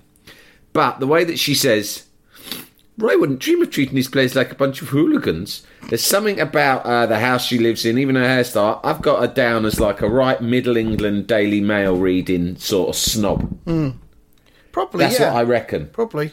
But 0.74 1.00
the 1.00 1.07
way 1.07 1.24
that 1.24 1.38
she 1.39 1.53
says, 1.53 2.03
Roy 2.98 3.17
wouldn't 3.17 3.39
dream 3.39 3.62
of 3.62 3.69
treating 3.72 3.95
his 3.98 4.07
players 4.07 4.36
like 4.36 4.51
a 4.51 4.55
bunch 4.55 4.81
of 4.81 4.88
hooligans. 4.89 5.63
There's 5.89 6.03
something 6.03 6.39
about 6.39 6.86
uh, 6.86 7.05
the 7.05 7.19
house 7.19 7.45
she 7.45 7.60
lives 7.60 7.86
in, 7.86 7.98
even 8.00 8.15
her 8.15 8.22
hairstyle. 8.24 8.79
I've 8.84 9.01
got 9.01 9.22
her 9.22 9.27
down 9.27 9.65
as 9.65 9.79
like 9.79 10.01
a 10.01 10.10
right 10.10 10.41
Middle 10.41 10.77
England 10.77 11.27
Daily 11.27 11.62
Mail 11.62 11.95
reading 11.95 12.55
sort 12.57 12.89
of 12.89 12.95
snob. 12.95 13.41
Probably, 14.72 15.00
That's 15.05 15.19
yeah. 15.19 15.34
what 15.34 15.39
I 15.39 15.43
reckon. 15.43 15.89
Probably. 15.93 16.31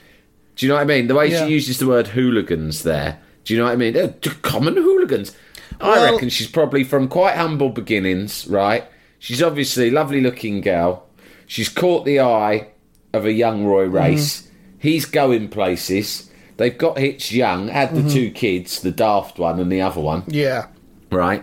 Do 0.56 0.66
you 0.66 0.68
know 0.68 0.76
what 0.76 0.82
I 0.82 0.84
mean? 0.86 1.06
The 1.08 1.14
way 1.14 1.30
Yeah. 1.30 1.46
she 1.46 1.52
uses 1.52 1.78
the 1.78 1.86
word 1.86 2.08
hooligans 2.08 2.82
there. 2.82 3.18
Do 3.44 3.54
you 3.54 3.58
know 3.60 3.66
what 3.66 3.72
I 3.72 3.76
mean? 3.76 3.92
They're 3.94 4.14
common 4.42 4.74
hooligans. 4.76 5.34
I 5.80 6.10
reckon 6.12 6.28
she's 6.28 6.46
probably 6.48 6.84
from 6.84 7.08
quite 7.08 7.36
humble 7.36 7.70
beginnings, 7.70 8.46
right? 8.46 8.84
She's 9.18 9.42
obviously 9.42 9.88
a 9.88 9.90
lovely 9.92 10.20
looking 10.20 10.60
girl. 10.60 11.06
She's 11.46 11.68
caught 11.68 12.04
the 12.04 12.20
eye 12.20 12.68
of 13.12 13.24
a 13.24 13.32
young 13.32 13.64
Roy 13.64 13.86
Mm-hmm. 13.86 13.94
Race. 13.94 14.48
He's 14.78 15.04
going 15.06 15.48
places. 15.48 16.30
They've 16.56 16.76
got 16.76 16.98
hitched 16.98 17.32
young, 17.32 17.68
had 17.68 17.94
the 17.94 18.00
Mm-hmm. 18.02 18.08
two 18.10 18.30
kids, 18.30 18.80
the 18.82 18.90
daft 18.92 19.38
one 19.38 19.58
and 19.58 19.72
the 19.72 19.80
other 19.80 20.00
one, 20.00 20.24
Yeah. 20.28 20.66
right? 21.10 21.42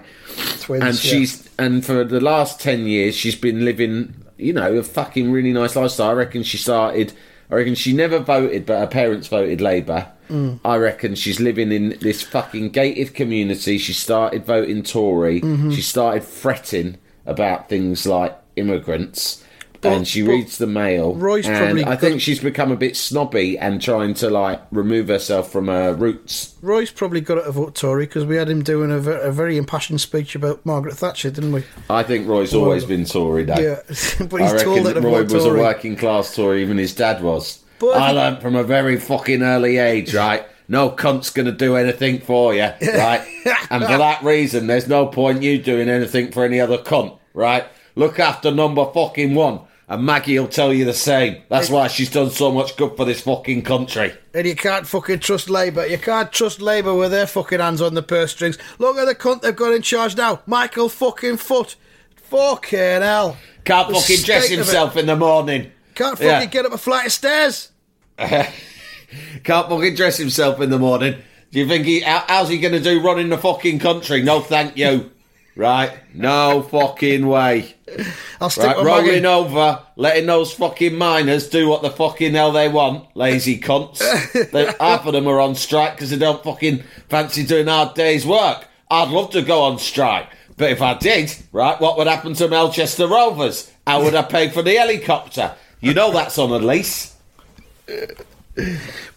Twins. 0.61 0.83
and 0.83 0.93
yeah. 0.93 1.11
she's 1.11 1.49
and 1.57 1.85
for 1.85 2.03
the 2.05 2.21
last 2.21 2.61
10 2.61 2.85
years 2.85 3.15
she's 3.15 3.35
been 3.35 3.65
living 3.65 4.13
you 4.37 4.53
know 4.53 4.73
a 4.77 4.83
fucking 4.83 5.29
really 5.31 5.51
nice 5.51 5.75
lifestyle 5.75 6.11
i 6.11 6.13
reckon 6.13 6.43
she 6.43 6.55
started 6.57 7.11
i 7.49 7.55
reckon 7.55 7.75
she 7.75 7.93
never 7.93 8.19
voted 8.19 8.65
but 8.65 8.79
her 8.79 8.87
parents 8.87 9.27
voted 9.27 9.61
labour 9.61 10.07
Mm. 10.29 10.59
i 10.63 10.75
reckon 10.77 11.15
she's 11.15 11.39
living 11.39 11.71
in 11.71 11.97
this 12.01 12.21
fucking 12.21 12.69
gated 12.69 13.15
community 13.15 13.79
she 13.79 13.93
started 13.93 14.45
voting 14.45 14.83
tory 14.83 15.41
Mm-hmm. 15.41 15.71
she 15.71 15.81
started 15.81 16.23
fretting 16.23 16.97
about 17.25 17.67
things 17.67 18.05
like 18.05 18.37
immigrants 18.55 19.43
and 19.87 20.07
she 20.07 20.21
but 20.21 20.31
reads 20.31 20.57
the 20.57 20.67
mail. 20.67 21.15
Roy's 21.15 21.47
and 21.47 21.57
probably 21.57 21.85
I 21.85 21.95
think 21.95 22.15
got- 22.15 22.21
she's 22.21 22.39
become 22.39 22.71
a 22.71 22.75
bit 22.75 22.95
snobby 22.97 23.57
and 23.57 23.81
trying 23.81 24.13
to 24.15 24.29
like 24.29 24.61
remove 24.71 25.07
herself 25.07 25.51
from 25.51 25.67
her 25.67 25.93
roots. 25.93 26.55
Roy's 26.61 26.91
probably 26.91 27.21
got 27.21 27.37
it 27.37 27.47
a 27.47 27.51
vote 27.51 27.75
Tory 27.75 28.05
because 28.05 28.25
we 28.25 28.35
had 28.35 28.49
him 28.49 28.63
doing 28.63 28.91
a, 28.91 28.99
ver- 28.99 29.19
a 29.21 29.31
very 29.31 29.57
impassioned 29.57 30.01
speech 30.01 30.35
about 30.35 30.65
Margaret 30.65 30.95
Thatcher, 30.95 31.29
didn't 31.31 31.51
we? 31.51 31.63
I 31.89 32.03
think 32.03 32.27
Roy's 32.27 32.53
always 32.53 32.85
been 32.85 33.05
Tory, 33.05 33.43
though. 33.45 33.55
Yeah, 33.59 33.75
but 34.27 34.41
he's 34.41 34.53
I 34.53 34.63
told 34.63 34.85
reckon 34.85 35.01
to 35.03 35.07
Roy 35.07 35.23
was 35.23 35.45
a 35.45 35.53
working 35.53 35.95
class 35.95 36.35
Tory, 36.35 36.61
even 36.61 36.77
his 36.77 36.93
dad 36.93 37.21
was. 37.23 37.63
But 37.79 37.97
I 37.97 38.11
learnt 38.11 38.41
from 38.41 38.55
a 38.55 38.63
very 38.63 38.97
fucking 38.97 39.41
early 39.41 39.77
age, 39.77 40.13
right? 40.13 40.45
No 40.67 40.91
cunt's 40.91 41.31
going 41.31 41.45
to 41.47 41.51
do 41.51 41.75
anything 41.77 42.19
for 42.19 42.53
you, 42.53 42.61
right? 42.81 43.25
and 43.71 43.83
for 43.83 43.97
that 43.97 44.21
reason, 44.21 44.67
there's 44.67 44.87
no 44.87 45.07
point 45.07 45.41
you 45.41 45.59
doing 45.59 45.89
anything 45.89 46.31
for 46.31 46.43
any 46.45 46.59
other 46.59 46.77
cunt, 46.77 47.17
right? 47.33 47.65
Look 47.95 48.19
after 48.19 48.51
number 48.51 48.85
fucking 48.93 49.33
one, 49.33 49.61
and 49.89 50.03
Maggie 50.05 50.37
will 50.39 50.47
tell 50.47 50.71
you 50.71 50.85
the 50.85 50.93
same. 50.93 51.41
That's 51.49 51.69
why 51.69 51.87
she's 51.87 52.11
done 52.11 52.29
so 52.29 52.51
much 52.51 52.77
good 52.77 52.95
for 52.95 53.05
this 53.05 53.21
fucking 53.21 53.63
country. 53.63 54.13
And 54.33 54.45
you 54.47 54.55
can't 54.55 54.85
fucking 54.87 55.19
trust 55.19 55.49
Labour. 55.49 55.85
You 55.87 55.97
can't 55.97 56.31
trust 56.31 56.61
Labour 56.61 56.93
with 56.93 57.11
their 57.11 57.25
fucking 57.27 57.59
hands 57.59 57.81
on 57.81 57.95
the 57.95 58.03
purse 58.03 58.31
strings. 58.31 58.57
Look 58.77 58.97
at 58.97 59.05
the 59.05 59.15
cunt 59.15 59.41
they've 59.41 59.55
got 59.55 59.73
in 59.73 59.81
charge 59.81 60.15
now. 60.15 60.41
Michael 60.45 60.89
fucking 60.89 61.37
Foot. 61.37 61.75
Fucking 62.15 62.77
hell. 63.01 63.37
Can't 63.65 63.87
The 63.89 63.95
fucking 63.95 64.23
dress 64.23 64.45
state 64.45 64.53
of 64.53 64.59
it. 64.59 64.65
himself 64.65 64.95
in 64.97 65.07
the 65.07 65.15
morning. 65.15 65.71
Can't 65.95 66.17
fucking 66.17 66.27
Yeah. 66.29 66.45
get 66.45 66.65
up 66.65 66.73
a 66.73 66.77
flight 66.77 67.07
of 67.07 67.11
stairs. 67.11 67.71
Can't 68.19 69.69
fucking 69.69 69.95
dress 69.95 70.17
himself 70.17 70.61
in 70.61 70.69
the 70.69 70.77
morning. 70.79 71.15
Do 71.51 71.59
you 71.59 71.67
think 71.67 71.85
he? 71.87 72.01
How, 72.01 72.23
how's 72.27 72.49
he 72.49 72.59
going 72.59 72.73
to 72.73 72.79
do 72.79 73.01
running 73.01 73.29
the 73.29 73.37
fucking 73.37 73.79
country? 73.79 74.21
No, 74.21 74.39
thank 74.41 74.77
you. 74.77 75.09
Right? 75.55 75.91
No 76.13 76.61
fucking 76.61 77.27
way. 77.27 77.75
I'll 78.39 78.49
stick 78.49 78.65
Right, 78.65 78.85
rolling 78.85 79.25
over, 79.25 79.81
letting 79.95 80.27
those 80.27 80.53
fucking 80.53 80.95
miners 80.95 81.49
do 81.49 81.67
what 81.67 81.81
the 81.81 81.89
fucking 81.89 82.33
hell 82.33 82.51
they 82.51 82.69
want. 82.69 83.15
Lazy 83.15 83.59
cunts. 83.59 83.99
they, 84.51 84.65
half 84.79 85.05
of 85.05 85.13
them 85.13 85.27
are 85.27 85.39
on 85.39 85.55
strike 85.55 85.95
because 85.95 86.11
they 86.11 86.17
don't 86.17 86.43
fucking 86.43 86.83
fancy 87.09 87.45
doing 87.45 87.67
hard 87.67 87.93
day's 87.95 88.25
work. 88.25 88.67
I'd 88.89 89.09
love 89.09 89.31
to 89.31 89.41
go 89.41 89.63
on 89.63 89.79
strike. 89.79 90.27
But 90.55 90.71
if 90.71 90.81
I 90.81 90.93
did, 90.95 91.35
right, 91.51 91.79
what 91.79 91.97
would 91.97 92.07
happen 92.07 92.33
to 92.35 92.47
Melchester 92.47 93.07
Rovers? 93.07 93.71
How 93.87 94.03
would 94.03 94.15
I 94.15 94.23
pay 94.23 94.49
for 94.49 94.61
the 94.61 94.75
helicopter? 94.75 95.55
You 95.81 95.93
know 95.93 96.11
that's 96.11 96.37
on 96.37 96.51
a 96.51 96.59
lease. 96.59 97.15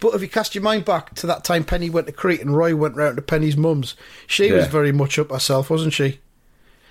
But 0.01 0.15
if 0.15 0.23
you 0.23 0.29
cast 0.29 0.55
your 0.55 0.63
mind 0.63 0.85
back 0.85 1.15
to 1.17 1.27
that 1.27 1.45
time 1.45 1.65
Penny 1.65 1.89
went 1.91 2.07
to 2.07 2.13
Crete 2.13 2.41
and 2.41 2.57
Roy 2.57 2.75
went 2.75 2.97
round 2.97 3.17
to 3.17 3.23
Penny's 3.23 3.57
mum's, 3.57 3.95
she 4.27 4.51
was 4.53 4.67
very 4.67 4.93
much 4.93 5.19
up 5.19 5.31
herself, 5.31 5.71
wasn't 5.71 5.93
she? 5.93 6.19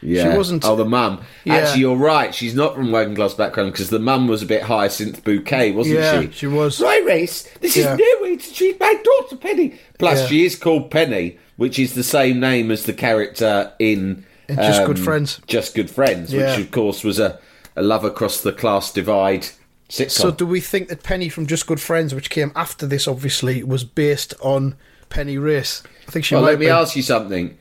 Yeah. 0.02 0.32
She 0.32 0.38
wasn't- 0.38 0.66
Oh, 0.66 0.76
the 0.76 0.86
mum. 0.86 1.22
Yeah. 1.46 1.56
Actually, 1.58 1.82
you're 1.82 1.96
right. 1.96 2.34
She's 2.34 2.56
not 2.56 2.76
from 2.76 3.16
class 3.16 3.34
background 3.36 3.72
because 3.74 3.90
the 3.90 4.00
mum 4.00 4.28
was 4.28 4.42
a 4.42 4.46
bit 4.48 4.64
hyacinth 4.64 5.24
bouquet, 5.24 5.72
wasn't 5.72 5.98
yeah, 6.00 6.22
she? 6.22 6.32
she 6.32 6.48
was. 6.48 6.82
Right, 6.82 7.06
race. 7.06 7.44
This 7.60 7.78
Yeah. 7.78 7.94
is 7.94 8.00
no 8.00 8.24
way 8.24 8.36
to 8.38 8.54
treat 8.54 8.80
my 8.80 8.96
daughter 9.04 9.36
Penny. 9.36 9.76
Plus, 10.00 10.22
Yeah. 10.22 10.26
she 10.28 10.46
is 10.46 10.56
called 10.56 10.90
Penny, 10.90 11.38
which 11.58 11.78
is 11.78 11.94
the 11.94 12.04
same 12.04 12.40
name 12.40 12.72
as 12.72 12.86
the 12.86 12.94
character 12.94 13.72
in, 13.78 14.26
In 14.50 14.56
Just 14.56 14.86
Good 14.86 14.98
um, 14.98 15.04
Friends. 15.04 15.40
Just 15.46 15.76
Good 15.76 15.90
Friends, 15.92 16.34
Yeah. 16.34 16.56
which 16.56 16.66
of 16.66 16.72
course 16.72 17.04
was 17.04 17.20
a, 17.20 17.40
a 17.76 17.84
love 17.84 18.04
across 18.04 18.42
the 18.42 18.52
class 18.52 18.92
divide 18.92 19.48
sitcom. 19.92 20.12
So 20.12 20.32
do 20.32 20.46
we 20.46 20.60
think 20.62 20.88
that 20.90 21.04
Penny 21.04 21.30
from 21.30 21.46
Just 21.48 21.68
Good 21.68 21.80
Friends, 21.82 22.16
which 22.16 22.30
came 22.30 22.52
after 22.56 22.86
this, 22.88 23.08
obviously, 23.08 23.64
was 23.64 23.84
based 23.84 24.34
on 24.42 24.76
Penny 25.10 25.38
Race? 25.38 25.84
I 26.08 26.12
think 26.12 26.26
she 26.26 26.36
well, 26.36 26.44
might 26.44 26.52
let 26.52 26.60
me 26.60 26.66
be. 26.68 26.72
ask 26.72 26.96
you 26.96 27.04
something. 27.04 27.58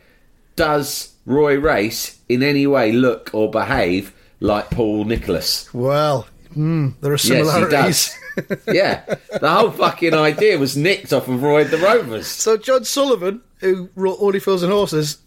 Does 0.56 1.14
Roy 1.26 1.58
Race 1.58 2.18
in 2.28 2.42
any 2.42 2.66
way 2.66 2.92
look 2.92 3.30
or 3.32 3.50
behave 3.50 4.12
like 4.40 4.70
Paul 4.70 5.04
Nicholas? 5.04 5.72
Well, 5.74 6.26
hmm, 6.54 6.90
there 7.00 7.10
are 7.12 7.14
Yes, 7.14 7.22
similarities. 7.22 8.16
does. 8.36 8.58
yeah, 8.72 9.04
the 9.40 9.50
whole 9.50 9.70
fucking 9.70 10.14
idea 10.14 10.58
was 10.58 10.76
nicked 10.76 11.12
off 11.12 11.28
of 11.28 11.42
Roy 11.42 11.64
the 11.64 11.78
Rovers. 11.78 12.26
so 12.26 12.56
John 12.56 12.84
Sullivan, 12.84 13.42
who 13.58 13.90
wrote 13.94 14.18
Only 14.20 14.38
Fools 14.40 14.62
and 14.62 14.72
Horses, 14.72 15.18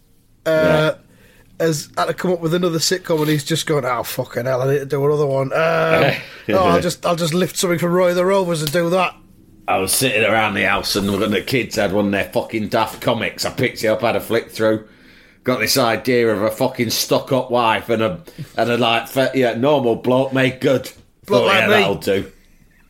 uh, 0.46 0.94
has 1.66 1.88
had 1.96 2.06
to 2.06 2.14
come 2.14 2.32
up 2.32 2.40
with 2.40 2.54
another 2.54 2.78
sitcom, 2.78 3.20
and 3.20 3.28
he's 3.28 3.44
just 3.44 3.66
going, 3.66 3.84
"Oh 3.84 4.02
fucking 4.02 4.46
hell, 4.46 4.62
I 4.62 4.72
need 4.72 4.78
to 4.80 4.86
do 4.86 5.04
another 5.04 5.26
one." 5.26 5.52
Um, 5.52 6.14
oh, 6.50 6.68
I'll 6.68 6.80
just 6.80 7.04
I'll 7.04 7.16
just 7.16 7.34
lift 7.34 7.56
something 7.56 7.78
from 7.78 7.92
Roy 7.92 8.14
the 8.14 8.24
Rovers 8.24 8.62
and 8.62 8.72
do 8.72 8.90
that. 8.90 9.14
I 9.66 9.78
was 9.78 9.92
sitting 9.92 10.24
around 10.24 10.54
the 10.54 10.68
house 10.68 10.94
and 10.94 11.08
the 11.08 11.40
kids 11.40 11.76
had 11.76 11.92
one 11.92 12.06
of 12.06 12.12
their 12.12 12.30
fucking 12.30 12.68
daft 12.68 13.00
comics. 13.00 13.46
I 13.46 13.50
picked 13.50 13.82
it 13.82 13.88
up, 13.88 14.02
had 14.02 14.14
a 14.14 14.20
flick 14.20 14.50
through. 14.50 14.86
Got 15.42 15.60
this 15.60 15.78
idea 15.78 16.28
of 16.28 16.42
a 16.42 16.50
fucking 16.50 16.90
stuck 16.90 17.32
up 17.32 17.50
wife 17.50 17.88
and 17.88 18.02
a 18.02 18.22
and 18.56 18.70
a 18.70 18.76
like 18.76 19.08
yeah 19.34 19.54
normal 19.54 19.96
bloke 19.96 20.32
made 20.32 20.60
good. 20.60 20.90
Bloke 21.26 21.44
Thought, 21.44 21.46
like 21.46 21.60
yeah, 21.60 21.66
me. 21.66 21.72
that'll 21.72 21.94
do. 21.96 22.32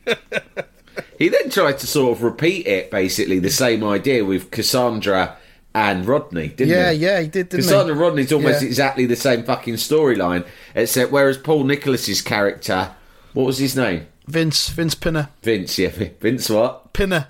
he 1.17 1.29
then 1.29 1.49
tried 1.49 1.79
to 1.79 1.87
sort 1.87 2.17
of 2.17 2.23
repeat 2.23 2.67
it, 2.67 2.91
basically 2.91 3.39
the 3.39 3.49
same 3.49 3.83
idea 3.83 4.23
with 4.23 4.51
Cassandra 4.51 5.37
and 5.75 6.07
Rodney, 6.07 6.47
didn't 6.47 6.69
Yeah, 6.73 6.91
he? 6.93 6.99
yeah, 6.99 7.19
he 7.21 7.27
did, 7.27 7.49
didn't 7.49 7.63
Cassandra 7.65 7.85
he? 7.87 7.91
and 7.91 7.99
Rodney's 7.99 8.31
almost 8.31 8.61
Yeah. 8.61 8.67
exactly 8.67 9.05
the 9.05 9.15
same 9.17 9.43
fucking 9.43 9.73
storyline, 9.75 10.45
except 10.73 11.11
whereas 11.11 11.37
Paul 11.37 11.65
Nicholas's 11.65 12.21
character, 12.21 12.91
what 13.33 13.45
was 13.45 13.57
his 13.57 13.75
name? 13.75 14.07
Vince 14.25 14.69
Vince 14.69 14.95
Pinner 14.95 15.29
Vince, 15.43 15.77
yeah, 15.77 15.89
Vince 16.21 16.49
what? 16.49 16.93
Pinner. 16.93 17.27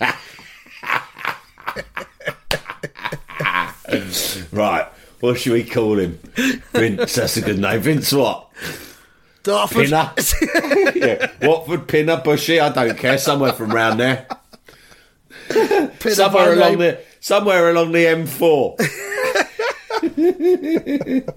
Right. 4.52 4.86
What 5.20 5.38
should 5.38 5.52
we 5.52 5.64
call 5.64 5.98
him? 5.98 6.18
Vince. 6.72 7.14
That's 7.14 7.36
a 7.36 7.40
good 7.42 7.58
name. 7.58 7.80
Vince 7.80 8.12
what? 8.12 8.48
Dartford. 9.42 9.86
Pinner. 9.86 10.12
yeah. 10.94 11.30
Watford, 11.42 11.88
Pinner, 11.88 12.20
Bushy. 12.22 12.60
I 12.60 12.70
don't 12.70 12.98
care. 12.98 13.18
Somewhere 13.18 13.52
from 13.52 13.70
round 13.70 14.00
there. 14.00 14.26
Pinner 15.48 15.90
Somewhere 16.14 16.52
along 16.52 16.70
name. 16.72 16.78
the 16.80 17.00
somewhere 17.26 17.70
along 17.70 17.90
the 17.92 18.04
M4. 18.04 18.76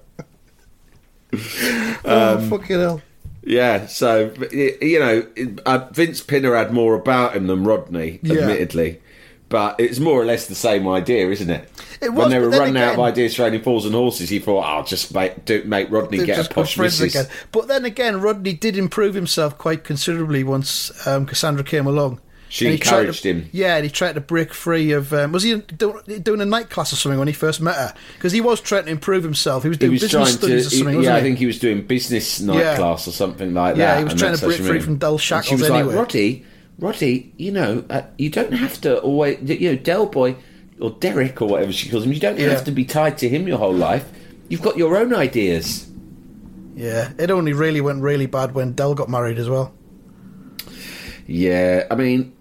Oh 2.04 2.34
Um, 2.38 2.50
fucking 2.50 2.78
hell. 2.80 3.02
Yeah. 3.44 3.86
So 3.86 4.32
you 4.52 4.98
know, 4.98 5.26
uh, 5.64 5.86
Vince 5.92 6.20
Pinner 6.20 6.54
had 6.56 6.72
more 6.72 6.94
about 6.94 7.36
him 7.36 7.46
than 7.46 7.62
Rodney, 7.64 8.18
Yeah. 8.22 8.40
admittedly. 8.40 9.00
But 9.48 9.76
it's 9.80 9.98
more 9.98 10.20
or 10.20 10.24
less 10.24 10.46
the 10.46 10.54
same 10.54 10.86
idea, 10.86 11.28
isn't 11.28 11.50
it? 11.50 11.68
It 12.00 12.12
when 12.12 12.30
they 12.30 12.38
were 12.38 12.50
running 12.50 12.76
out 12.76 12.94
of 12.94 13.00
ideas 13.00 13.34
for 13.34 13.42
training 13.42 13.62
Fools 13.62 13.84
and 13.84 13.94
Horses, 13.94 14.28
he 14.28 14.38
thought, 14.38 14.60
"I'll 14.60 14.84
just 14.84 15.12
make 15.14 15.44
do, 15.44 15.62
make 15.64 15.90
Rodney 15.90 16.24
get 16.24 16.46
a 16.46 16.48
posh 16.52 16.78
missus." 16.78 17.14
again. 17.14 17.26
But 17.50 17.66
then 17.66 17.84
again, 17.84 18.20
Rodney 18.20 18.52
did 18.52 18.76
improve 18.76 19.14
himself 19.14 19.58
quite 19.58 19.82
considerably 19.82 20.44
once 20.44 20.92
um, 21.06 21.26
Cassandra 21.26 21.64
came 21.64 21.86
along. 21.88 22.20
She 22.52 22.66
And 22.66 22.74
he 22.74 22.80
encouraged 22.80 23.22
to- 23.22 23.28
him. 23.30 23.48
Yeah, 23.52 23.76
and 23.76 23.84
he 23.84 23.90
tried 23.90 24.16
to 24.16 24.20
break 24.20 24.52
free 24.52 24.90
of. 24.90 25.12
Um, 25.12 25.30
was 25.30 25.44
he 25.44 25.54
do, 25.54 26.00
doing 26.20 26.40
a 26.40 26.44
night 26.44 26.68
class 26.68 26.92
or 26.92 26.96
something 26.96 27.16
when 27.18 27.28
he 27.28 27.32
first 27.32 27.60
met 27.60 27.76
her? 27.76 27.94
Because 28.16 28.32
he 28.32 28.40
was 28.40 28.60
trying 28.60 28.86
to 28.86 28.90
improve 28.90 29.22
himself. 29.22 29.62
He 29.62 29.68
was 29.68 29.76
He 29.76 29.82
doing 29.82 29.92
was 29.92 30.00
business 30.02 30.32
studies 30.34 30.66
or 30.66 30.70
something, 30.70 30.98
he- 30.98 31.04
yeah, 31.04 31.12
he? 31.14 31.18
I 31.18 31.22
think 31.22 31.38
he 31.38 31.46
was 31.46 31.60
doing 31.60 31.86
business 31.86 32.40
night 32.40 32.58
Yeah. 32.58 32.76
class 32.76 33.06
or 33.06 33.12
something 33.12 33.54
like 33.54 33.76
Yeah, 33.76 33.86
that. 33.86 33.92
Yeah, 33.92 33.98
he 33.98 34.04
was 34.04 34.12
and 34.14 34.20
trying 34.20 34.36
to 34.36 34.44
break 34.46 34.60
free 34.60 34.80
from 34.80 34.96
dull 34.96 35.12
And 35.12 35.20
shackles 35.20 35.46
She 35.48 35.54
was 35.54 35.70
anyway. 35.70 35.84
like, 35.84 35.96
Roddy, 35.96 36.44
Roddy, 36.80 37.32
you 37.36 37.52
know, 37.52 37.84
uh, 37.88 38.02
you 38.18 38.30
don't 38.30 38.52
have 38.52 38.80
to 38.80 38.98
always, 38.98 39.38
you 39.44 39.70
know, 39.70 39.76
Del 39.76 40.06
Boy 40.06 40.34
or 40.80 40.90
Derek 40.98 41.40
or 41.40 41.46
whatever 41.48 41.70
she 41.72 41.88
calls 41.88 42.04
him. 42.04 42.12
You 42.12 42.18
don't 42.18 42.36
Yeah. 42.36 42.48
have 42.48 42.64
to 42.64 42.72
be 42.72 42.84
tied 42.84 43.16
to 43.18 43.28
him 43.28 43.46
your 43.46 43.58
whole 43.58 43.72
life. 43.74 44.06
You've 44.48 44.62
got 44.62 44.76
your 44.76 44.96
own 44.96 45.14
ideas. 45.14 45.86
Yeah, 46.74 47.10
it 47.16 47.30
only 47.30 47.52
really 47.52 47.80
went 47.80 48.02
really 48.02 48.26
bad 48.26 48.54
when 48.56 48.72
Del 48.72 48.94
got 48.94 49.08
married 49.08 49.38
as 49.38 49.48
well. 49.48 49.72
Yeah, 51.26 51.84
I 51.90 51.94
mean, 51.94 52.32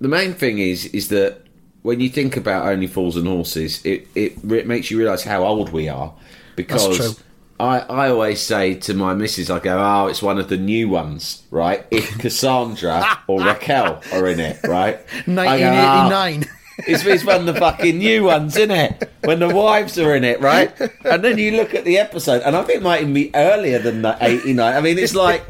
the 0.00 0.08
main 0.08 0.34
thing 0.34 0.58
is 0.58 0.86
is 0.86 1.08
that 1.08 1.42
when 1.82 2.00
you 2.00 2.08
think 2.08 2.36
about 2.36 2.66
Only 2.66 2.86
Fools 2.86 3.16
and 3.16 3.26
Horses, 3.26 3.84
it 3.84 4.08
it 4.14 4.44
makes 4.66 4.90
you 4.90 4.98
realise 4.98 5.22
how 5.24 5.44
old 5.44 5.70
we 5.72 5.88
are 5.88 6.12
because. 6.56 6.96
true. 6.96 7.24
I, 7.60 7.80
I 7.80 8.10
always 8.10 8.40
say 8.40 8.74
to 8.76 8.94
my 8.94 9.14
missus, 9.14 9.50
I 9.50 9.58
go, 9.58 9.80
oh, 9.80 10.06
it's 10.06 10.22
one 10.22 10.38
of 10.38 10.48
the 10.48 10.56
new 10.56 10.88
ones, 10.88 11.42
right? 11.50 11.84
If 11.90 12.16
Cassandra 12.20 13.18
or 13.26 13.40
Raquel 13.42 14.00
are 14.12 14.28
in 14.28 14.38
it, 14.38 14.60
right? 14.62 14.94
I 14.94 15.24
go, 15.26 15.32
"Oh, 15.32 15.34
1989. 15.34 16.44
Ah, 16.46 16.58
it's, 16.86 17.04
it's 17.04 17.24
one 17.24 17.40
of 17.40 17.46
the 17.46 17.54
fucking 17.56 17.98
new 17.98 18.24
ones, 18.24 18.56
isn't 18.56 18.70
it? 18.70 19.10
When 19.24 19.40
the 19.40 19.52
wives 19.52 19.98
are 19.98 20.14
in 20.14 20.22
it, 20.22 20.40
right? 20.40 20.72
And 21.04 21.24
then 21.24 21.38
you 21.38 21.56
look 21.56 21.74
at 21.74 21.84
the 21.84 21.98
episode, 21.98 22.42
and 22.42 22.54
I 22.54 22.62
think 22.62 22.78
it 22.78 22.82
might 22.84 23.00
even 23.00 23.14
be 23.14 23.32
earlier 23.34 23.80
than 23.80 24.02
that 24.02 24.22
89. 24.22 24.76
I 24.76 24.80
mean, 24.80 24.96
it's 24.96 25.16
like, 25.16 25.44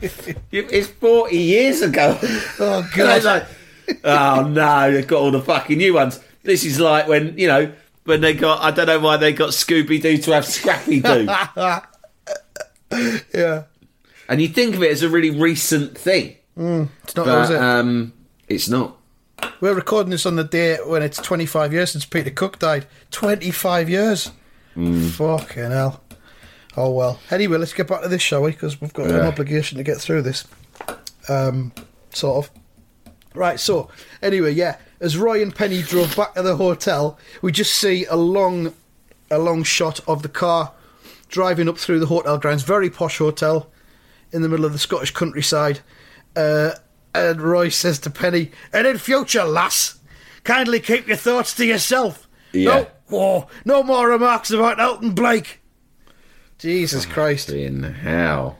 it's 0.51 0.89
40 0.89 1.37
years 1.37 1.83
ago. 1.83 2.19
Oh, 2.59 2.91
And 2.99 3.03
I 3.03 3.17
was 3.17 3.25
like, 3.27 3.47
oh 4.05 4.43
no, 4.49 4.93
they've 4.93 5.07
got 5.07 5.21
all 5.21 5.31
the 5.31 5.41
fucking 5.41 5.79
new 5.79 5.95
ones. 5.95 6.21
This 6.43 6.65
is 6.65 6.79
like 6.81 7.09
when, 7.09 7.37
you 7.39 7.47
know, 7.47 7.73
when 8.05 8.21
they 8.21 8.35
got, 8.35 8.63
I 8.63 8.71
don't 8.71 8.87
know 8.87 9.01
why 9.01 9.17
they 9.19 9.33
got 9.33 9.51
Scooby 9.51 10.01
Doo 10.01 10.19
to 10.19 10.33
have 10.33 10.47
Scrappy 10.47 11.01
Doo. 11.01 11.27
yeah. 13.35 13.65
and 14.29 14.41
you 14.41 14.49
think 14.49 14.75
of 14.77 14.83
it 14.83 14.91
as 14.91 15.03
a 15.03 15.09
really 15.09 15.31
recent 15.31 15.97
thing. 15.97 16.37
It's 16.57 17.15
not, 17.17 17.29
is 17.29 17.49
But 17.49 17.51
it? 17.53 17.61
um, 17.63 18.13
it's 18.49 18.69
not. 18.69 18.97
We're 19.61 19.75
recording 19.75 20.11
this 20.11 20.27
on 20.27 20.37
the 20.37 20.45
day 20.45 20.79
when 20.85 21.03
it's 21.03 21.19
25 21.19 21.73
years 21.73 21.93
since 21.93 22.05
Peter 22.05 22.31
Cook 22.31 22.59
died. 22.59 22.87
25 23.13 23.89
years. 23.89 24.31
Hmm. 24.75 25.09
Fucking 25.09 25.71
hell. 25.71 26.03
Oh 26.77 26.91
well. 26.93 27.21
Anyway, 27.31 27.59
let's 27.59 27.73
get 27.73 27.87
back 27.89 28.03
to 28.03 28.09
this, 28.09 28.23
shall 28.23 28.43
we? 28.43 28.53
Because 28.53 28.81
we've 28.81 28.93
got 28.93 29.09
an 29.11 29.21
obligation 29.21 29.79
to 29.79 29.85
get 29.85 29.99
through 29.99 30.23
this. 30.23 30.47
Um, 31.29 31.73
sort 32.13 32.45
of. 32.47 32.51
Right. 33.39 33.61
So 33.61 33.89
anyway, 34.21 34.53
yeah. 34.53 34.77
As 35.01 35.17
Roy 35.17 35.41
and 35.41 35.55
Penny 35.55 35.81
drove 35.81 36.17
back 36.17 36.35
to 36.35 36.43
the 36.43 36.57
hotel, 36.57 37.19
we 37.41 37.53
just 37.53 37.73
see 37.73 38.05
a 38.07 38.17
long, 38.17 38.75
a 39.31 39.39
long 39.39 39.63
shot 39.63 40.01
of 40.09 40.23
the 40.23 40.29
car 40.29 40.73
driving 41.29 41.69
up 41.69 41.79
through 41.79 42.01
the 42.01 42.07
hotel 42.07 42.37
grounds. 42.37 42.65
Very 42.65 42.91
posh 42.91 43.19
hotel 43.19 43.71
in 44.33 44.43
the 44.43 44.49
middle 44.49 44.65
of 44.65 44.73
the 44.73 44.79
Scottish 44.79 45.13
countryside. 45.13 45.79
Uh, 46.35 46.73
and 47.15 47.41
Roy 47.41 47.69
says 47.69 48.01
to 48.01 48.11
Penny, 48.11 48.51
"And 48.73 48.89
in 48.89 48.99
future, 48.99 49.45
lass, 49.45 50.01
kindly 50.43 50.81
keep 50.81 51.07
your 51.07 51.17
thoughts 51.17 51.55
to 51.55 51.65
yourself. 51.65 52.27
Yeah. 52.53 52.87
No, 53.11 53.17
oh, 53.17 53.47
no 53.65 53.85
more 53.85 54.09
remarks 54.09 54.51
about 54.51 54.81
Elton 54.81 55.13
Blake." 55.13 55.61
Jesus 56.59 57.07
Christ. 57.07 57.51
In 57.51 57.85
hell. 57.85 58.59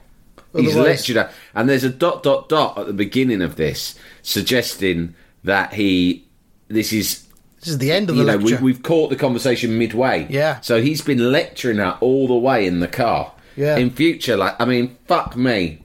He's 0.61 0.75
Otherwise- 0.75 0.99
lectured 0.99 1.15
her. 1.17 1.31
And 1.55 1.67
there's 1.69 1.83
a 1.83 1.89
dot, 1.89 2.23
dot, 2.23 2.49
dot 2.49 2.77
at 2.77 2.87
the 2.87 2.93
beginning 2.93 3.41
of 3.41 3.55
this 3.55 3.95
suggesting 4.21 5.15
that 5.43 5.73
he. 5.73 6.25
This 6.67 6.93
is. 6.93 7.25
This 7.59 7.69
is 7.69 7.77
the 7.79 7.91
end 7.91 8.09
of 8.09 8.15
the 8.15 8.21
You 8.21 8.27
know, 8.27 8.37
we, 8.37 8.55
we've 8.55 8.83
caught 8.83 9.09
the 9.09 9.15
conversation 9.17 9.77
midway. 9.77 10.27
Yeah. 10.29 10.61
So 10.61 10.81
he's 10.81 11.01
been 11.01 11.31
lecturing 11.31 11.77
her 11.77 11.97
all 11.99 12.27
the 12.27 12.35
way 12.35 12.65
in 12.65 12.79
the 12.79 12.87
car. 12.87 13.33
Yeah. 13.57 13.75
In 13.75 13.89
future, 13.89 14.37
like, 14.37 14.55
I 14.61 14.65
mean, 14.65 14.95
fuck 15.07 15.35
me. 15.35 15.83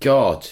God. 0.00 0.46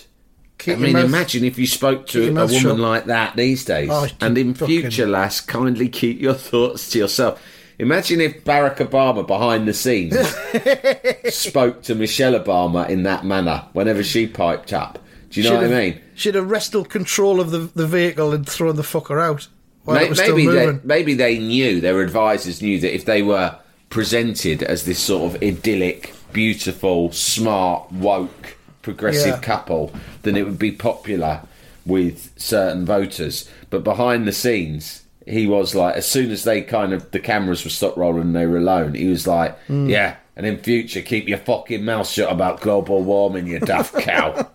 Keep 0.59 0.79
I 0.79 0.81
mean, 0.81 0.93
mouth- 0.95 1.05
imagine 1.05 1.45
if 1.45 1.59
you 1.59 1.67
spoke 1.67 2.07
to 2.09 2.29
a 2.29 2.33
woman 2.33 2.49
shut. 2.49 2.79
like 2.79 3.05
that 3.07 3.37
these 3.37 3.65
days. 3.65 3.89
Oh, 3.91 4.07
and 4.21 4.39
in 4.39 4.55
future, 4.55 5.07
lass, 5.07 5.41
kindly 5.41 5.89
keep 5.89 6.21
your 6.21 6.35
thoughts 6.51 6.91
to 6.91 6.99
yourself. 6.99 7.43
Imagine 7.83 8.21
if 8.21 8.45
Barack 8.45 8.77
Obama 8.77 9.27
behind 9.27 9.67
the 9.67 9.75
scenes 9.75 10.17
spoke 11.35 11.83
to 11.83 11.95
Michelle 11.97 12.39
Obama 12.39 12.89
in 12.89 13.03
that 13.03 13.25
manner 13.25 13.65
whenever 13.73 14.05
she 14.05 14.27
piped 14.29 14.73
up. 14.73 15.01
Do 15.31 15.41
you 15.43 15.49
know 15.51 15.57
what 15.57 15.65
I 15.65 15.69
have, 15.69 15.79
mean? 15.95 16.01
Should 16.15 16.37
have 16.37 16.49
wrestled 16.49 16.91
control 16.91 17.41
of 17.41 17.51
the, 17.51 17.59
the 17.75 17.87
vehicle 17.89 18.33
and 18.33 18.49
thrown 18.49 18.77
the 18.77 18.83
fucker 18.83 19.21
out 19.21 19.49
while 19.85 19.97
May- 19.97 20.05
it 20.07 20.11
was 20.11 20.19
maybe 20.21 20.43
still 20.45 20.55
they, 20.55 20.67
moving. 20.67 20.81
maybe 20.85 21.15
they 21.15 21.39
knew 21.39 21.81
their 21.81 22.01
advisors 22.01 22.63
knew 22.63 22.79
that 22.79 22.95
if 22.95 23.05
they 23.05 23.21
were 23.23 23.57
presented 23.91 24.63
as 24.63 24.85
this 24.85 25.01
sort 25.01 25.35
of 25.35 25.43
idyllic, 25.43 26.15
beautiful, 26.33 27.11
smart, 27.13 27.91
woke, 27.91 28.57
progressive 28.83 29.27
Yeah. 29.27 29.41
couple, 29.41 29.93
then 30.23 30.37
it 30.37 30.45
would 30.45 30.59
be 30.59 30.71
popular 30.71 31.41
with 31.85 32.31
certain 32.37 32.87
voters. 32.87 33.49
But 33.71 33.83
behind 33.83 34.29
the 34.29 34.33
scenes, 34.33 35.02
he 35.27 35.47
was 35.47 35.75
like, 35.75 35.97
as 35.97 36.07
soon 36.07 36.31
as 36.31 36.45
they 36.45 36.63
kind 36.63 36.93
of 36.93 37.11
the 37.11 37.21
cameras 37.21 37.65
were 37.65 37.71
stopped 37.71 37.97
rolling 37.97 38.23
and 38.23 38.37
they 38.37 38.47
were 38.47 38.59
alone, 38.59 38.95
he 38.95 39.07
was 39.07 39.27
like, 39.27 39.59
Hmm. 39.67 39.89
yeah. 39.89 40.17
And 40.35 40.47
in 40.47 40.59
future, 40.59 41.03
keep 41.03 41.29
your 41.29 41.39
fucking 41.39 41.85
mouth 41.85 42.09
shut 42.09 42.33
about 42.33 42.61
global 42.63 43.03
warming, 43.03 43.47
you 43.47 43.61
daft 43.61 43.95
cow. 43.99 44.49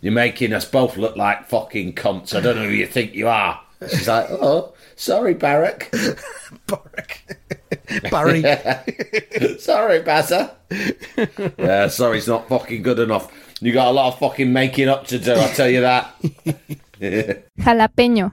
You're 0.00 0.12
making 0.12 0.52
us 0.52 0.64
both 0.64 0.96
look 0.96 1.16
like 1.16 1.48
fucking 1.48 1.94
cunts. 1.94 2.34
I 2.36 2.40
don't 2.40 2.56
know 2.56 2.64
who 2.64 2.70
you 2.74 2.86
think 2.86 3.14
you 3.14 3.28
are. 3.28 3.60
She's 3.88 4.08
like, 4.08 4.26
oh, 4.30 4.74
sorry, 4.96 5.34
Barack. 5.34 5.90
Barack. 6.66 8.10
Barry. 8.10 8.42
sorry, 9.60 10.00
Bazza. 10.00 10.54
yeah, 11.58 11.86
sorry, 11.88 12.18
it's 12.18 12.26
not 12.26 12.48
fucking 12.48 12.82
good 12.82 12.98
enough. 12.98 13.30
You 13.60 13.72
got 13.72 13.88
a 13.88 13.92
lot 13.92 14.12
of 14.12 14.18
fucking 14.18 14.52
making 14.52 14.88
up 14.88 15.06
to 15.08 15.18
do, 15.18 15.32
I'll 15.32 15.54
tell 15.54 15.68
you 15.70 15.82
that. 15.82 16.14
Jalapeño. 17.58 18.32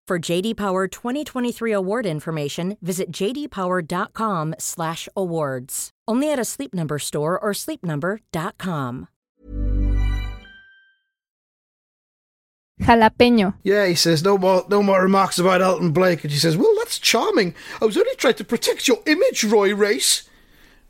For 0.11 0.19
JD 0.19 0.57
Power 0.57 0.89
2023 0.89 1.71
award 1.71 2.05
information, 2.05 2.75
visit 2.81 3.13
jdpower.com/awards. 3.13 5.89
Only 6.05 6.33
at 6.33 6.37
a 6.37 6.43
Sleep 6.43 6.73
Number 6.73 6.99
store 6.99 7.39
or 7.39 7.53
sleepnumber.com. 7.53 9.07
Jalapeño. 12.81 13.53
Yeah, 13.63 13.85
he 13.85 13.95
says, 13.95 14.21
no 14.21 14.37
more 14.37 14.65
no 14.67 14.83
more 14.83 15.01
remarks 15.01 15.39
about 15.39 15.61
Elton 15.61 15.93
Blake. 15.93 16.25
And 16.25 16.33
she 16.33 16.39
says, 16.39 16.57
well, 16.57 16.75
that's 16.79 16.99
charming. 16.99 17.55
I 17.81 17.85
was 17.85 17.95
only 17.95 18.13
trying 18.17 18.33
to 18.33 18.43
protect 18.43 18.89
your 18.89 18.99
image, 19.05 19.45
Roy 19.45 19.73
Race. 19.73 20.29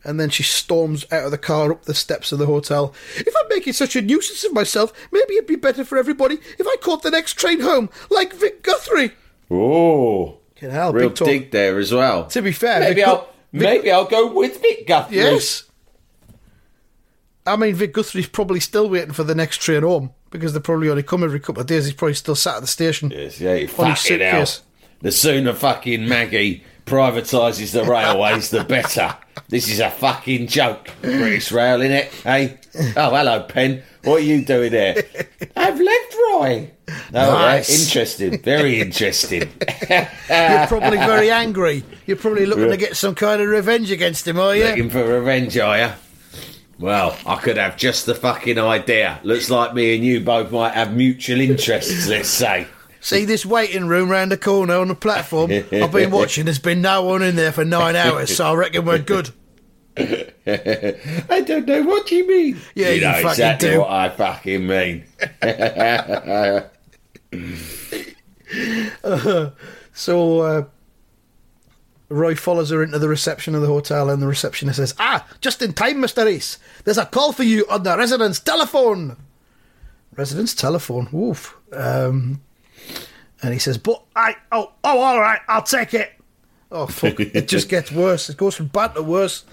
And 0.03 0.19
then 0.19 0.29
she 0.31 0.41
storms 0.43 1.05
out 1.11 1.25
of 1.25 1.31
the 1.31 1.37
car 1.37 1.71
up 1.71 1.83
the 1.85 1.93
steps 1.93 2.31
of 2.31 2.39
the 2.39 2.47
hotel. 2.47 2.93
If 3.17 3.33
I'm 3.39 3.47
making 3.49 3.73
such 3.73 3.95
a 3.95 4.01
nuisance 4.01 4.43
of 4.43 4.51
myself, 4.53 4.91
maybe 5.11 5.35
it'd 5.35 5.45
be 5.47 5.55
better 5.55 5.85
for 5.85 5.97
everybody 5.97 6.39
if 6.57 6.65
I 6.67 6.75
caught 6.81 7.03
the 7.03 7.11
next 7.11 7.33
train 7.33 7.59
home, 7.59 7.89
like 8.09 8.33
Vic 8.33 8.63
Guthrie. 8.63 9.11
Oh, 9.51 10.37
Fucking 10.55 10.71
hell, 10.71 10.93
real 10.93 11.09
dig 11.09 11.51
there 11.51 11.77
as 11.77 11.91
well. 11.93 12.25
To 12.27 12.41
be 12.41 12.51
fair, 12.51 12.79
maybe 12.79 12.95
Vic 12.95 13.07
I'll 13.07 13.17
Gu- 13.17 13.25
Vic- 13.53 13.61
maybe 13.61 13.91
I'll 13.91 14.05
go 14.05 14.31
with 14.33 14.61
Vic 14.61 14.87
Guthrie. 14.87 15.17
Yes. 15.17 15.63
I 17.45 17.55
mean, 17.55 17.73
Vic 17.75 17.93
Guthrie's 17.93 18.27
probably 18.27 18.59
still 18.59 18.89
waiting 18.89 19.13
for 19.13 19.23
the 19.23 19.33
next 19.35 19.57
train 19.57 19.81
home 19.83 20.11
because 20.29 20.53
they 20.53 20.59
probably 20.59 20.89
only 20.89 21.03
come 21.03 21.23
every 21.23 21.39
couple 21.39 21.61
of 21.61 21.67
days. 21.67 21.85
He's 21.85 21.93
probably 21.95 22.13
still 22.13 22.35
sat 22.35 22.55
at 22.55 22.61
the 22.61 22.67
station. 22.67 23.09
Yes, 23.11 23.39
yeah, 23.41 23.67
On 23.77 23.89
his 23.89 23.99
suitcase. 23.99 24.61
The 25.01 25.11
sooner 25.11 25.53
fucking 25.53 26.07
Maggie 26.07 26.63
privatises 26.85 27.71
the 27.71 27.83
railways, 27.83 28.49
the 28.49 28.63
better. 28.63 29.15
This 29.49 29.67
is 29.69 29.79
a 29.79 29.89
fucking 29.89 30.47
joke, 30.47 30.89
British 31.01 31.51
Rail, 31.51 31.79
innit? 31.79 32.05
Hey? 32.23 32.57
Oh, 32.95 33.13
hello, 33.15 33.43
Pen. 33.43 33.83
What 34.03 34.17
are 34.21 34.25
you 34.25 34.43
doing 34.45 34.71
there? 34.71 34.95
I've 35.55 35.79
left 35.79 36.15
Roy. 36.15 36.71
Oh, 36.87 36.93
Nice. 37.11 37.69
yeah, 37.69 37.83
interesting. 37.83 38.41
Very 38.41 38.79
interesting. 38.81 39.41
You're 39.89 40.67
probably 40.67 40.97
very 40.97 41.29
angry. 41.31 41.83
You're 42.05 42.17
probably 42.17 42.45
looking 42.45 42.69
to 42.69 42.77
get 42.77 42.95
some 42.97 43.13
kind 43.15 43.41
of 43.41 43.47
revenge 43.49 43.91
against 43.91 44.27
him, 44.27 44.39
are 44.39 44.55
you? 44.55 44.63
Looking 44.65 44.89
for 44.89 45.03
revenge, 45.05 45.57
are 45.57 45.77
you? 45.77 45.89
Well, 46.79 47.15
I 47.27 47.35
could 47.35 47.57
have 47.57 47.77
just 47.77 48.05
the 48.07 48.15
fucking 48.15 48.57
idea. 48.57 49.19
Looks 49.23 49.49
like 49.51 49.73
me 49.75 49.93
and 49.95 50.03
you 50.03 50.19
both 50.21 50.51
might 50.51 50.73
have 50.73 50.95
mutual 50.95 51.39
interests, 51.39 52.07
let's 52.07 52.29
say. 52.29 52.67
See 53.01 53.25
this 53.25 53.45
waiting 53.45 53.87
room 53.87 54.09
round 54.09 54.31
the 54.31 54.37
corner 54.37 54.75
on 54.75 54.87
the 54.87 54.95
platform? 54.95 55.51
I've 55.51 55.91
been 55.91 56.11
watching. 56.11 56.45
There's 56.45 56.59
been 56.59 56.81
no 56.81 57.03
one 57.03 57.23
in 57.23 57.35
there 57.35 57.51
for 57.51 57.65
nine 57.65 57.95
hours, 57.95 58.35
so 58.35 58.45
I 58.45 58.53
reckon 58.53 58.85
we're 58.85 58.99
good. 58.99 59.31
I 59.97 61.43
don't 61.45 61.67
know 61.67 61.81
what 61.81 62.11
you 62.11 62.27
mean. 62.27 62.59
Yeah, 62.75 62.89
you 62.89 62.95
you 62.95 63.01
know 63.01 63.29
exactly 63.29 63.71
do. 63.71 63.79
what 63.79 63.89
I 63.89 64.09
fucking 64.09 64.67
mean. 64.67 65.05
So 69.93 70.39
uh, 70.39 70.63
Roy 72.09 72.35
follows 72.35 72.69
her 72.69 72.81
into 72.81 72.97
the 72.97 73.09
reception 73.09 73.55
of 73.55 73.61
the 73.61 73.67
hotel, 73.67 74.09
and 74.09 74.21
the 74.21 74.27
receptionist 74.27 74.77
says, 74.77 74.95
"Ah, 74.99 75.27
just 75.41 75.61
in 75.61 75.73
time, 75.73 75.99
Mister 75.99 76.25
Race. 76.25 76.59
There's 76.85 76.97
a 76.97 77.05
call 77.05 77.33
for 77.33 77.43
you 77.43 77.65
on 77.69 77.83
the 77.83 77.97
residence 77.97 78.39
telephone." 78.39 79.17
Residence 80.15 80.53
telephone. 80.53 81.09
Woof. 81.11 81.57
Um, 81.73 82.41
and 83.41 83.53
he 83.53 83.59
says, 83.59 83.77
"But 83.77 84.03
I 84.15 84.35
oh 84.51 84.71
oh 84.83 84.99
all 84.99 85.19
right, 85.19 85.39
I'll 85.47 85.63
take 85.63 85.93
it." 85.93 86.11
Oh 86.71 86.85
fuck! 86.87 87.19
it 87.19 87.47
just 87.47 87.69
gets 87.69 87.91
worse. 88.03 88.29
It 88.29 88.37
goes 88.37 88.55
from 88.55 88.67
bad 88.67 88.95
to 88.95 89.01
worse. 89.03 89.43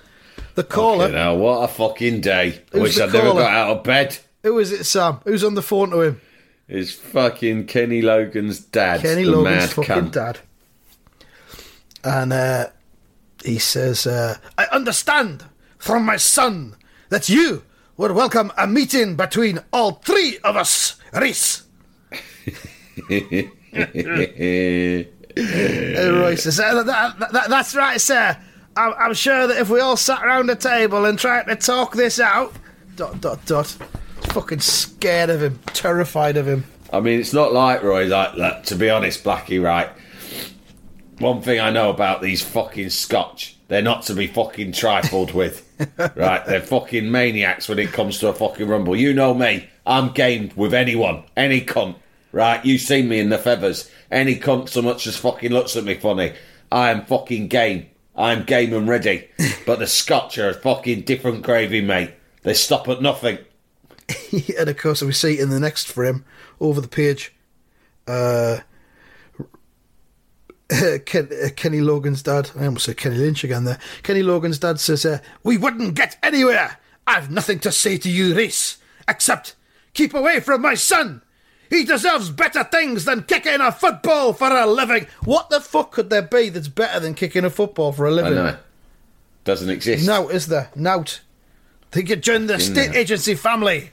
The 0.55 0.65
caller. 0.65 1.07
You 1.09 1.13
know, 1.15 1.35
what 1.35 1.59
a 1.65 1.69
fucking 1.69 2.21
day. 2.21 2.63
I 2.75 2.79
wish 2.79 2.99
I'd 2.99 3.13
never 3.13 3.33
got 3.33 3.53
out 3.53 3.77
of 3.77 3.83
bed. 3.85 4.19
Who 4.43 4.59
is 4.59 4.73
it, 4.73 4.85
Sam? 4.85 5.21
Who's 5.25 5.43
on 5.45 5.55
the 5.55 5.63
phone 5.63 5.91
to 5.91 6.01
him? 6.01 6.21
It's 6.69 6.93
fucking 6.93 7.67
Kenny 7.67 8.03
Logan's 8.03 8.61
dad. 8.61 9.01
Kenny 9.01 9.25
the 9.25 9.31
Logan's 9.31 9.57
mad 9.57 9.71
fucking 9.71 10.05
cunt. 10.11 10.13
dad. 10.13 10.39
and 12.05 12.33
uh, 12.33 12.67
he 13.45 13.59
says, 13.59 14.07
uh, 14.07 14.37
"I 14.57 14.67
understand 14.67 15.45
from 15.79 16.05
my 16.05 16.17
son 16.17 16.77
that 17.09 17.29
you 17.29 17.63
would 17.97 18.13
welcome 18.13 18.53
a 18.57 18.67
meeting 18.67 19.17
between 19.17 19.61
all 19.73 19.93
three 19.93 20.39
of 20.45 20.57
us, 20.57 20.97
Reese." 21.13 21.63
Roy 25.37 26.35
says, 26.35 26.59
"Uh, 26.61 26.83
that, 26.83 27.19
that- 27.19 27.33
that- 27.33 27.49
"That's 27.49 27.75
right, 27.75 28.01
sir. 28.01 28.37
I'm, 28.77 28.95
I'm 28.99 29.15
sure 29.15 29.47
that 29.47 29.59
if 29.59 29.71
we 29.71 29.81
all 29.81 29.97
sat 29.97 30.25
around 30.25 30.51
a 30.51 30.57
table 30.57 31.05
and 31.05 31.19
tried 31.19 31.47
to 31.47 31.57
talk 31.57 31.95
this 31.95 32.21
out, 32.21 32.55
dot 32.97 33.21
dot 33.21 33.45
dot." 33.47 33.77
Fucking 34.33 34.61
scared 34.61 35.31
of 35.31 35.43
him, 35.43 35.59
terrified 35.69 36.37
of 36.37 36.47
him. 36.47 36.65
I 36.93 37.01
mean, 37.01 37.21
it's 37.21 37.33
not 37.33 37.53
like 37.53 37.83
Roy. 37.83 38.07
Like, 38.07 38.35
look, 38.35 38.65
to 38.65 38.75
be 38.75 38.91
honest, 38.91 39.23
Blackie, 39.25 39.63
right? 39.63 39.89
One 41.19 41.41
thing 41.41 41.61
I 41.61 41.71
know 41.71 41.91
about 41.91 42.21
these 42.21 42.43
fucking 42.43 42.91
Scotch, 42.91 43.57
they're 43.69 43.81
not 43.83 44.03
to 44.05 44.15
be 44.15 44.27
fucking 44.27 44.73
trifled 44.73 45.33
with, 45.35 45.67
right? 46.17 46.45
They're 46.47 46.61
fucking 46.61 47.11
maniacs 47.11 47.69
when 47.69 47.79
it 47.79 47.93
comes 47.93 48.19
to 48.21 48.29
a 48.29 48.33
fucking 48.35 48.69
rumble. 48.69 48.95
You 48.97 49.15
know 49.15 49.35
me, 49.35 49.69
I'm 49.87 50.11
game 50.13 50.51
with 50.57 50.75
anyone, 50.75 51.25
any 51.37 51.61
cunt, 51.63 51.97
right? 52.39 52.65
You've 52.65 52.81
seen 52.81 53.09
me 53.09 53.19
in 53.19 53.31
the 53.31 53.37
feathers. 53.37 53.91
Any 54.13 54.37
cunt 54.37 54.69
so 54.69 54.81
much 54.81 55.09
as 55.09 55.17
fucking 55.17 55.51
looks 55.51 55.75
at 55.75 55.83
me 55.83 55.95
funny, 55.95 56.35
I 56.71 56.91
am 56.91 57.05
fucking 57.05 57.49
game. 57.49 57.89
I'm 58.15 58.45
game 58.45 58.73
and 58.73 58.89
ready. 58.89 59.29
But 59.67 59.81
the 59.81 59.87
Scotch 59.87 60.39
are 60.39 60.49
a 60.49 60.55
fucking 60.55 61.03
different 61.03 61.43
gravy, 61.43 61.83
mate. 61.83 62.13
They 62.43 62.55
stop 62.55 62.89
at 62.89 63.03
nothing. 63.03 63.37
and 64.59 64.71
of 64.71 64.79
course, 64.79 65.03
we 65.03 65.13
see 65.13 65.39
in 65.39 65.51
the 65.51 65.61
next 65.61 65.89
frame 65.89 66.25
over 66.59 66.81
the 66.81 66.89
page, 66.89 67.35
uh, 68.07 68.61
Ken, 71.05 71.29
uh, 71.45 71.49
Kenny 71.55 71.81
Logan's 71.81 72.23
dad. 72.23 72.51
I 72.59 72.65
almost 72.65 72.87
said 72.87 72.97
Kenny 72.97 73.19
Lynch 73.19 73.45
again 73.45 73.65
there. 73.65 73.79
Kenny 74.03 74.23
Logan's 74.23 74.59
dad 74.59 74.81
says, 74.81 75.05
uh, 75.05 75.19
"We 75.43 75.59
wouldn't 75.59 75.95
get 75.95 76.17
anywhere. 76.23 76.79
I've 77.07 77.31
nothing 77.31 77.59
to 77.61 77.73
say 77.73 77.99
to 77.99 78.09
you, 78.09 78.35
Reese, 78.35 78.79
except 79.07 79.55
keep 79.93 80.15
away 80.15 80.41
from 80.41 80.63
my 80.63 80.75
son. 80.75 81.21
He 81.71 81.85
deserves 81.85 82.31
better 82.31 82.65
things 82.65 83.05
than 83.05 83.25
kicking 83.25 83.61
a 83.61 83.71
football 83.71 84.33
for 84.33 84.51
a 84.51 84.67
living. 84.67 85.07
What 85.25 85.51
the 85.51 85.61
fuck 85.61 85.93
could 85.93 86.11
there 86.11 86.23
be 86.23 86.49
that's 86.49 86.69
better 86.69 86.99
than 87.01 87.15
kicking 87.15 87.45
a 87.45 87.51
football 87.51 87.93
for 87.93 88.07
a 88.07 88.11
living? 88.11 88.39
I 88.39 88.53
know. 88.53 88.57
Doesn't 89.45 89.71
exist. 89.71 90.07
No, 90.07 90.29
is 90.29 90.47
there? 90.47 90.71
Nout. 90.75 91.21
Think 91.91 92.11
you 92.11 92.17
joined 92.17 92.51
the 92.51 92.59
state 92.59 92.95
agency 92.95 93.35
family. 93.35 93.91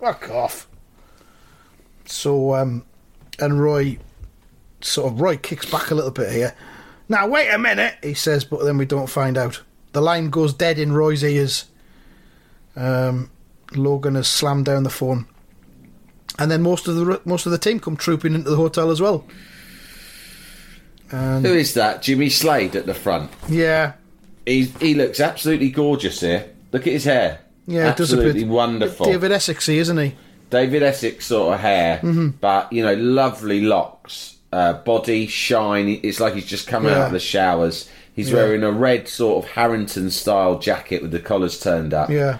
Fuck 0.00 0.28
off. 0.30 0.68
So, 2.04 2.54
um, 2.54 2.84
and 3.38 3.60
Roy, 3.60 3.98
sort 4.80 5.12
of, 5.12 5.20
Roy 5.20 5.36
kicks 5.36 5.70
back 5.70 5.90
a 5.90 5.94
little 5.94 6.10
bit 6.10 6.32
here. 6.32 6.54
Now, 7.08 7.28
wait 7.28 7.48
a 7.48 7.58
minute, 7.58 7.94
he 8.02 8.14
says, 8.14 8.44
but 8.44 8.64
then 8.64 8.78
we 8.78 8.86
don't 8.86 9.08
find 9.08 9.38
out. 9.38 9.62
The 9.92 10.00
line 10.00 10.30
goes 10.30 10.52
dead 10.52 10.78
in 10.78 10.92
Roy's 10.92 11.22
ears. 11.22 11.66
Um, 12.74 13.30
Logan 13.74 14.16
has 14.16 14.28
slammed 14.28 14.66
down 14.66 14.82
the 14.82 14.90
phone. 14.90 15.26
And 16.38 16.50
then 16.50 16.62
most 16.62 16.86
of 16.88 16.96
the 16.96 17.20
most 17.24 17.46
of 17.46 17.52
the 17.52 17.58
team 17.58 17.80
come 17.80 17.96
trooping 17.96 18.34
into 18.34 18.50
the 18.50 18.56
hotel 18.56 18.90
as 18.90 19.00
well. 19.00 19.24
And 21.10 21.46
Who 21.46 21.54
is 21.54 21.74
that? 21.74 22.02
Jimmy 22.02 22.28
Slade 22.30 22.74
at 22.76 22.86
the 22.86 22.94
front. 22.94 23.30
yeah, 23.48 23.92
He 24.44 24.64
he 24.64 24.94
looks 24.94 25.20
absolutely 25.20 25.70
gorgeous 25.70 26.20
here. 26.20 26.46
Look 26.72 26.86
at 26.86 26.92
his 26.92 27.04
hair. 27.04 27.40
yeah, 27.66 27.90
it 27.90 27.96
does 27.96 28.12
a 28.12 28.16
absolutely 28.16 28.42
bit 28.44 28.50
wonderful. 28.50 29.06
David 29.06 29.30
Essexy, 29.30 29.76
isn't 29.76 29.98
he? 29.98 30.14
David 30.50 30.82
Essex 30.82 31.26
sort 31.26 31.54
of 31.54 31.60
hair, 31.60 31.98
Mm-hmm. 32.02 32.28
but 32.40 32.72
you 32.72 32.82
know, 32.82 32.94
lovely 32.94 33.60
locks, 33.60 34.36
uh, 34.52 34.74
body 34.74 35.26
shine. 35.26 35.88
It's 36.02 36.20
like 36.20 36.34
he's 36.34 36.46
just 36.46 36.66
come 36.68 36.86
out 36.86 37.06
of 37.06 37.12
the 37.12 37.20
showers. 37.20 37.88
He's 38.14 38.30
Yeah. 38.30 38.36
wearing 38.36 38.62
a 38.62 38.72
red 38.72 39.08
sort 39.08 39.44
of 39.44 39.50
Harrington 39.52 40.10
style 40.10 40.58
jacket 40.58 41.02
with 41.02 41.10
the 41.12 41.20
collars 41.20 41.60
turned 41.60 41.94
up. 41.94 42.10
Yeah. 42.10 42.38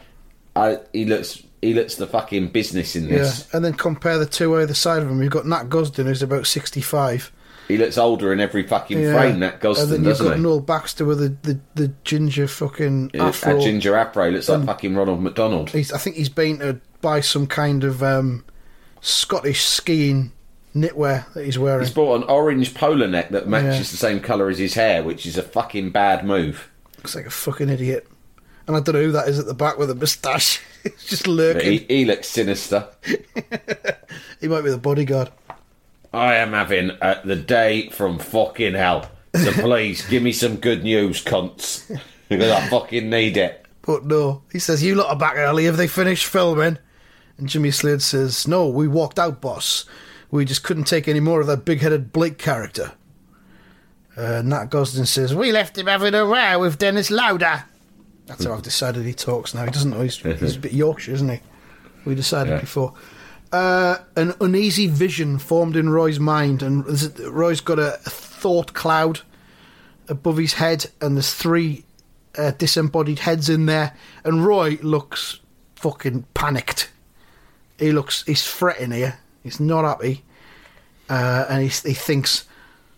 I, 0.54 0.78
he 0.92 1.04
looks 1.04 1.42
he 1.62 1.74
looks 1.74 1.94
the 1.96 2.06
fucking 2.06 2.48
business 2.48 2.94
in 2.96 3.08
Yeah, 3.08 3.18
this. 3.18 3.52
and 3.54 3.64
then 3.64 3.74
compare 3.74 4.18
the 4.18 4.26
two 4.26 4.56
either 4.60 4.74
side 4.74 5.02
of 5.02 5.10
him. 5.10 5.22
You've 5.22 5.32
got 5.32 5.46
Nat 5.46 5.64
Gosden, 5.68 6.04
who's 6.06 6.22
about 6.22 6.46
65. 6.46 7.32
He 7.68 7.76
looks 7.78 7.98
older 7.98 8.32
in 8.32 8.38
every 8.38 8.62
fucking 8.64 8.98
Yeah. 9.00 9.12
frame. 9.14 9.42
And 9.42 9.60
Gosden 9.60 9.88
then 9.90 10.04
you've 10.04 10.18
got 10.18 10.36
he? 10.36 10.42
Noel 10.42 10.60
Baxter 10.60 11.04
with 11.04 11.18
the, 11.18 11.36
the, 11.42 11.60
the 11.74 11.92
ginger 12.04 12.46
fucking 12.46 13.10
Yeah, 13.14 13.26
afro. 13.26 13.60
Ginger 13.60 13.96
afro 13.96 14.30
looks 14.30 14.48
like 14.48 14.64
fucking 14.66 14.94
Ronald 14.94 15.20
McDonald. 15.22 15.70
He's, 15.70 15.92
I 15.92 15.98
think 15.98 16.14
he's 16.16 16.28
been 16.28 16.60
to 16.60 16.80
buy 17.00 17.20
some 17.20 17.46
kind 17.48 17.82
of 17.82 18.02
um, 18.04 18.44
Scottish 19.00 19.64
skiing 19.64 20.32
knitwear 20.76 21.32
that 21.34 21.44
he's 21.44 21.58
wearing. 21.58 21.80
He's 21.84 21.92
bought 21.94 22.16
an 22.22 22.28
orange 22.28 22.74
polo 22.74 23.06
neck 23.06 23.30
that 23.30 23.48
matches 23.48 23.74
Yeah. 23.74 23.78
the 23.80 23.84
same 23.96 24.20
colour 24.20 24.48
as 24.48 24.58
his 24.58 24.74
hair, 24.74 25.02
which 25.02 25.26
is 25.26 25.36
a 25.36 25.42
fucking 25.42 25.90
bad 25.90 26.24
move. 26.24 26.68
Looks 26.98 27.14
like 27.16 27.26
a 27.26 27.30
fucking 27.30 27.68
idiot. 27.68 28.06
And 28.66 28.76
I 28.76 28.80
don't 28.80 28.94
know 28.94 29.02
who 29.02 29.12
that 29.12 29.28
is 29.28 29.38
at 29.38 29.46
the 29.46 29.54
back 29.54 29.78
with 29.78 29.90
a 29.90 29.94
moustache. 29.94 30.60
it's 30.84 31.06
just 31.06 31.26
lurking. 31.26 31.72
he, 31.72 31.78
He, 31.88 32.04
looks 32.04 32.28
sinister. 32.28 32.88
He 34.40 34.48
might 34.48 34.62
be 34.62 34.70
the 34.70 34.78
bodyguard. 34.78 35.30
I 36.12 36.34
am 36.36 36.52
having 36.52 36.90
uh, 36.90 37.22
the 37.24 37.36
day 37.36 37.88
from 37.88 38.18
fucking 38.18 38.74
hell. 38.74 39.10
So 39.34 39.50
please 39.52 40.06
give 40.06 40.22
me 40.22 40.32
some 40.32 40.56
good 40.56 40.84
news, 40.84 41.24
cunts, 41.24 41.90
because 42.28 42.50
I 42.50 42.68
fucking 42.68 43.08
need 43.08 43.36
it. 43.36 43.64
But 43.82 44.04
no, 44.04 44.42
he 44.52 44.58
says, 44.58 44.82
You 44.82 44.94
lot 44.94 45.08
are 45.08 45.16
back 45.18 45.36
early. 45.36 45.64
Have 45.64 45.76
they 45.76 45.88
finished 45.88 46.26
filming? 46.26 46.78
And 47.38 47.48
Jimmy 47.48 47.70
Slade 47.70 48.02
says, 48.02 48.46
No, 48.46 48.68
we 48.68 48.88
walked 48.88 49.18
out, 49.18 49.40
boss. 49.40 49.84
We 50.30 50.44
just 50.44 50.62
couldn't 50.62 50.84
take 50.84 51.08
any 51.08 51.20
more 51.20 51.40
of 51.40 51.46
that 51.46 51.64
big 51.64 51.80
headed 51.80 52.12
Blake 52.12 52.38
character. 52.38 52.92
Uh, 54.16 54.42
Nat 54.44 54.66
Gosden 54.66 55.06
says, 55.06 55.34
We 55.34 55.52
left 55.52 55.78
him 55.78 55.86
having 55.86 56.14
a 56.14 56.24
row 56.24 56.58
with 56.58 56.78
Dennis 56.78 57.10
Loader. 57.10 57.64
That's 58.26 58.44
how 58.44 58.54
I've 58.54 58.62
decided 58.62 59.06
he 59.06 59.14
talks 59.14 59.54
now. 59.54 59.64
He 59.64 59.70
doesn't 59.70 59.90
know 59.90 60.00
he's, 60.00 60.16
he's 60.16 60.56
a 60.56 60.60
bit 60.60 60.72
Yorkshire, 60.72 61.12
isn't 61.12 61.28
he? 61.28 61.40
We 62.04 62.14
decided 62.14 62.50
Yeah. 62.52 62.60
before. 62.60 62.94
Uh, 63.52 63.98
an 64.16 64.34
uneasy 64.40 64.88
vision 64.88 65.38
formed 65.38 65.76
in 65.76 65.88
Roy's 65.90 66.18
mind, 66.18 66.62
and 66.62 66.84
Roy's 67.20 67.60
got 67.60 67.78
a, 67.78 67.94
a 67.94 68.10
thought 68.10 68.74
cloud 68.74 69.20
above 70.08 70.36
his 70.36 70.54
head, 70.54 70.86
and 71.00 71.16
there's 71.16 71.32
three 71.32 71.84
uh, 72.36 72.50
disembodied 72.52 73.20
heads 73.20 73.48
in 73.48 73.66
there, 73.66 73.94
and 74.24 74.44
Roy 74.44 74.78
looks 74.82 75.38
fucking 75.76 76.24
panicked. 76.34 76.90
He 77.78 77.92
looks, 77.92 78.24
he's 78.24 78.44
fretting 78.46 78.90
here. 78.90 79.18
He's 79.44 79.60
not 79.60 79.84
happy, 79.84 80.24
uh, 81.08 81.46
and 81.48 81.62
he, 81.62 81.68
he 81.68 81.94
thinks, 81.94 82.46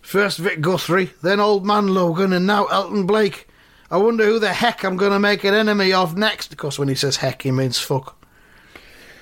first 0.01 0.39
Vic 0.39 0.61
Guthrie, 0.61 1.11
then 1.21 1.39
Old 1.39 1.65
Man 1.65 1.87
Logan, 1.87 2.33
and 2.33 2.47
now 2.47 2.65
Elton 2.65 3.05
Blake. 3.05 3.47
I 3.91 3.97
wonder 3.97 4.25
who 4.25 4.39
the 4.39 4.53
heck 4.53 4.83
I'm 4.83 4.97
going 4.97 5.11
to 5.11 5.19
make 5.19 5.43
an 5.43 5.53
enemy 5.53 5.93
of 5.93 6.17
next. 6.17 6.51
Of 6.51 6.57
course, 6.57 6.77
when 6.77 6.87
he 6.87 6.95
says 6.95 7.17
heck, 7.17 7.41
he 7.41 7.51
means 7.51 7.79
fuck. 7.79 8.15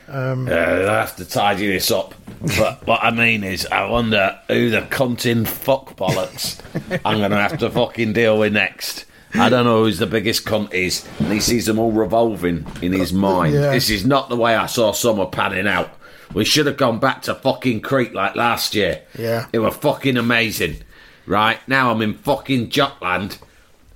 Uh, 0.10 0.46
I 0.50 1.00
have 1.00 1.16
to 1.18 1.26
tidy 1.26 1.68
this 1.68 1.92
up. 1.92 2.14
But 2.58 2.86
what 2.88 3.04
I 3.04 3.12
mean 3.12 3.44
is, 3.44 3.66
I 3.66 3.90
wonder 3.90 4.40
who 4.48 4.70
the 4.70 4.82
cunting 4.82 5.46
fuck 5.46 5.96
bollocks 5.98 6.62
I'm 7.06 7.18
going 7.20 7.32
to 7.32 7.38
have 7.38 7.58
to 7.60 7.70
fucking 7.70 8.14
deal 8.14 8.38
with 8.38 8.54
next. 8.54 9.06
I 9.34 9.50
don't 9.50 9.66
know 9.66 9.84
who's 9.84 10.00
the 10.00 10.08
biggest 10.08 10.46
cunt 10.46 10.74
is, 10.74 11.06
and 11.20 11.32
he 11.32 11.42
sees 11.42 11.66
them 11.66 11.78
all 11.78 11.92
revolving 11.92 12.66
in 12.82 12.94
his 12.94 13.12
mind. 13.12 13.54
Yeah. 13.54 13.72
This 13.72 13.90
is 13.90 14.06
not 14.06 14.30
the 14.30 14.38
way 14.38 14.56
I 14.56 14.66
saw 14.66 14.94
summer 14.94 15.26
panning 15.26 15.68
out. 15.68 15.92
We 16.34 16.46
should 16.46 16.66
have 16.66 16.78
gone 16.78 17.00
back 17.00 17.24
to 17.24 17.36
fucking 17.36 17.82
Crete 17.82 18.14
like 18.14 18.36
last 18.36 18.74
year. 18.74 19.02
Yeah. 19.18 19.48
It 19.54 19.60
was 19.60 19.76
fucking 19.76 20.18
amazing. 20.18 20.78
Right, 21.26 21.60
now 21.68 21.92
I'm 21.92 22.02
in 22.02 22.14
fucking 22.14 22.70
Jutland, 22.70 23.38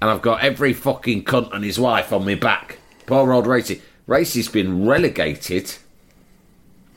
and 0.01 0.09
I've 0.09 0.21
got 0.21 0.43
every 0.43 0.73
fucking 0.73 1.25
cunt 1.25 1.53
and 1.53 1.63
his 1.63 1.79
wife 1.79 2.11
on 2.11 2.25
my 2.25 2.35
back. 2.35 2.79
Poor 3.05 3.31
old 3.31 3.47
Racy. 3.47 3.81
Racy's 4.07 4.49
been 4.49 4.85
relegated 4.85 5.75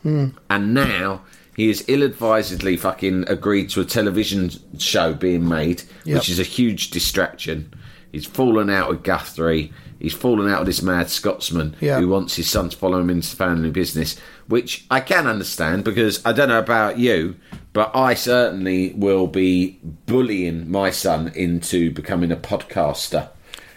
hmm. 0.03 0.29
and 0.49 0.75
now 0.75 1.23
he 1.57 1.69
has 1.69 1.85
ill-advisedly 1.87 2.77
fucking 2.77 3.25
agreed 3.29 3.71
to 3.71 3.81
a 3.81 3.85
television 3.85 4.51
show 4.79 5.14
being 5.14 5.49
made, 5.49 5.83
Yep. 6.05 6.17
which 6.17 6.29
is 6.29 6.40
a 6.40 6.45
huge 6.45 6.90
distraction. 6.90 7.73
He's 8.11 8.27
fallen 8.27 8.71
out 8.71 8.88
with 8.88 9.03
Guthrie. 9.03 9.73
He's 10.05 10.12
fallen 10.12 10.51
out 10.51 10.61
with 10.61 10.67
this 10.67 10.83
mad 10.83 11.09
Scotsman 11.09 11.77
Yeah. 11.81 11.99
who 11.99 12.09
wants 12.09 12.37
his 12.37 12.51
son 12.51 12.69
to 12.69 12.77
follow 12.77 13.01
him 13.01 13.09
into 13.09 13.31
the 13.31 13.37
family 13.37 13.71
business, 13.71 14.17
which 14.47 14.85
I 14.90 15.01
can 15.01 15.27
understand 15.27 15.83
because 15.83 16.21
I 16.27 16.33
don't 16.33 16.49
know 16.49 16.59
about 16.59 16.99
you, 16.99 17.37
but 17.73 17.90
I 17.97 18.12
certainly 18.12 18.93
will 18.97 19.27
be 19.27 19.79
bullying 20.07 20.71
my 20.71 20.90
son 20.90 21.33
into 21.35 21.90
becoming 21.90 22.31
a 22.31 22.37
podcaster 22.37 23.29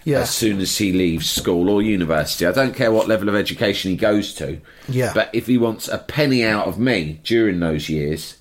Yeah. 0.03 0.19
as 0.19 0.31
soon 0.31 0.59
as 0.59 0.77
he 0.77 0.91
leaves 0.91 1.29
school 1.29 1.69
or 1.69 1.81
university. 1.81 2.45
I 2.45 2.51
don't 2.51 2.75
care 2.75 2.91
what 2.91 3.07
level 3.07 3.29
of 3.29 3.35
education 3.35 3.91
he 3.91 3.95
goes 3.97 4.33
to. 4.35 4.57
Yeah. 4.89 5.11
But 5.13 5.29
if 5.31 5.47
he 5.47 5.57
wants 5.57 5.87
a 5.87 5.97
penny 5.97 6.43
out 6.43 6.67
of 6.67 6.77
me 6.77 7.21
during 7.23 7.61
those 7.61 7.87
years, 7.87 8.35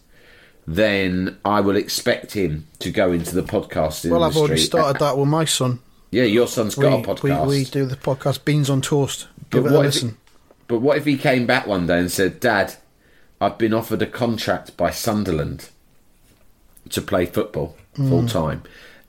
then 0.66 1.36
I 1.44 1.60
will 1.60 1.76
expect 1.76 2.32
him 2.32 2.66
to 2.80 2.90
go 2.90 3.12
into 3.12 3.34
the 3.34 3.42
podcasting 3.42 4.10
Well, 4.10 4.24
I've 4.24 4.36
already 4.36 4.60
started 4.60 4.98
that 4.98 5.16
with 5.16 5.28
my 5.28 5.44
son. 5.44 5.78
Yeah, 6.16 6.24
your 6.24 6.46
son's 6.48 6.74
got 6.74 7.00
a 7.00 7.02
podcast. 7.14 7.46
we, 7.46 7.58
we 7.58 7.64
do 7.64 7.84
the 7.84 7.96
podcast 7.96 8.44
Beans 8.46 8.70
on 8.70 8.80
Toast. 8.80 9.28
Give 9.50 9.64
But 9.64 9.70
it 9.70 9.74
a 9.74 9.76
what 9.76 9.86
if 9.86 9.94
listen. 9.94 10.16
But 10.66 10.78
what 10.80 10.96
if 10.96 11.04
he 11.04 11.18
came 11.18 11.46
back 11.46 11.66
one 11.66 11.86
day 11.86 11.98
and 11.98 12.10
said, 12.10 12.40
Dad, 12.40 12.74
I've 13.38 13.58
been 13.58 13.74
offered 13.74 14.00
a 14.00 14.06
contract 14.06 14.78
by 14.78 14.90
Sunderland 14.92 15.68
to 16.88 17.02
play 17.02 17.26
football 17.26 17.76
Hmm. 17.96 18.08
full 18.08 18.26
time. 18.26 18.62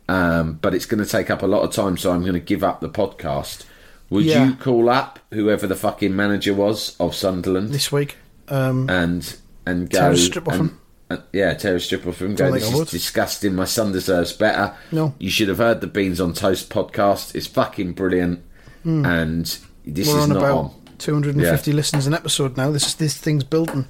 um, 0.10 0.60
but 0.62 0.74
it's 0.74 0.86
going 0.86 1.04
to 1.04 1.10
take 1.10 1.30
up 1.30 1.42
a 1.42 1.48
lot 1.48 1.62
of 1.64 1.72
time, 1.74 1.96
so 1.98 2.12
I'm 2.12 2.22
going 2.22 2.34
to 2.34 2.40
give 2.40 2.64
up 2.64 2.80
the 2.82 2.90
podcast. 2.90 3.64
Would 4.10 4.26
Yeah. 4.26 4.46
you 4.48 4.56
call 4.56 4.90
up 4.90 5.20
whoever 5.32 5.66
the 5.68 5.76
fucking 5.76 6.16
manager 6.16 6.54
was 6.54 6.96
of 7.00 7.14
Sunderland 7.16 7.70
this 7.70 7.92
week. 7.92 8.18
Um, 8.50 8.90
and 8.90 9.36
and 9.66 9.90
go 9.90 10.14
strip 10.16 10.48
off 10.48 10.54
and- 10.56 10.70
him? 10.72 10.80
And- 11.10 11.24
yeah, 11.34 11.54
tear 11.54 11.76
a 11.76 11.80
strip 11.80 12.06
off 12.08 12.22
him. 12.22 12.36
Go, 12.36 12.52
this 12.52 12.68
is 12.68 12.74
would." 12.74 12.88
disgusting. 12.88 13.56
My 13.56 13.66
son 13.66 13.92
deserves 13.92 14.34
better. 14.34 14.74
No. 14.92 15.14
you 15.20 15.30
should 15.30 15.50
have 15.50 15.58
heard 15.58 15.82
the 15.82 15.88
Beans 15.88 16.20
on 16.22 16.34
Toast 16.34 16.70
podcast. 16.70 17.36
It's 17.36 17.48
fucking 17.48 17.94
brilliant, 17.94 18.42
hmm. 18.84 19.06
and 19.06 19.46
this 19.86 20.08
we're 20.08 20.18
is 20.18 20.24
on 20.24 20.30
not 20.30 20.38
about 20.38 20.58
on. 20.58 20.72
250 21.00 21.72
listens 21.74 22.08
an 22.08 22.14
episode 22.14 22.58
now. 22.58 22.72
This 22.72 22.88
is 22.88 22.96
this 22.96 23.16
thing's 23.18 23.44
building. 23.44 23.86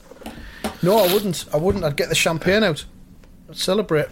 No, 0.84 0.98
I 1.00 1.12
wouldn't. 1.14 1.46
I 1.54 1.58
wouldn't. 1.58 1.84
I'd 1.84 1.96
get 1.98 2.10
the 2.10 2.16
champagne 2.16 2.64
out. 2.64 2.86
I'd 3.50 3.58
celebrate. 3.58 4.08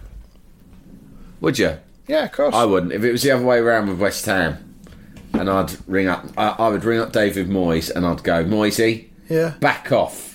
Would 1.41 1.59
you? 1.59 1.77
Yeah, 2.07 2.25
of 2.25 2.31
course. 2.31 2.55
I 2.55 2.65
wouldn't. 2.65 2.93
If 2.93 3.03
it 3.03 3.11
was 3.11 3.23
the 3.23 3.31
other 3.31 3.43
way 3.45 3.57
around 3.57 3.89
with 3.89 3.99
West 3.99 4.25
Ham, 4.25 4.75
and 5.33 5.49
I'd 5.49 5.75
ring 5.87 6.07
up, 6.07 6.25
I, 6.37 6.49
I 6.57 6.69
would 6.69 6.83
ring 6.83 6.99
up 6.99 7.11
David 7.11 7.49
Moyes 7.49 7.91
and 7.93 8.05
I'd 8.05 8.23
go, 8.23 8.45
Moisey, 8.45 9.11
Yeah. 9.29 9.53
back 9.59 9.91
off. 9.91 10.34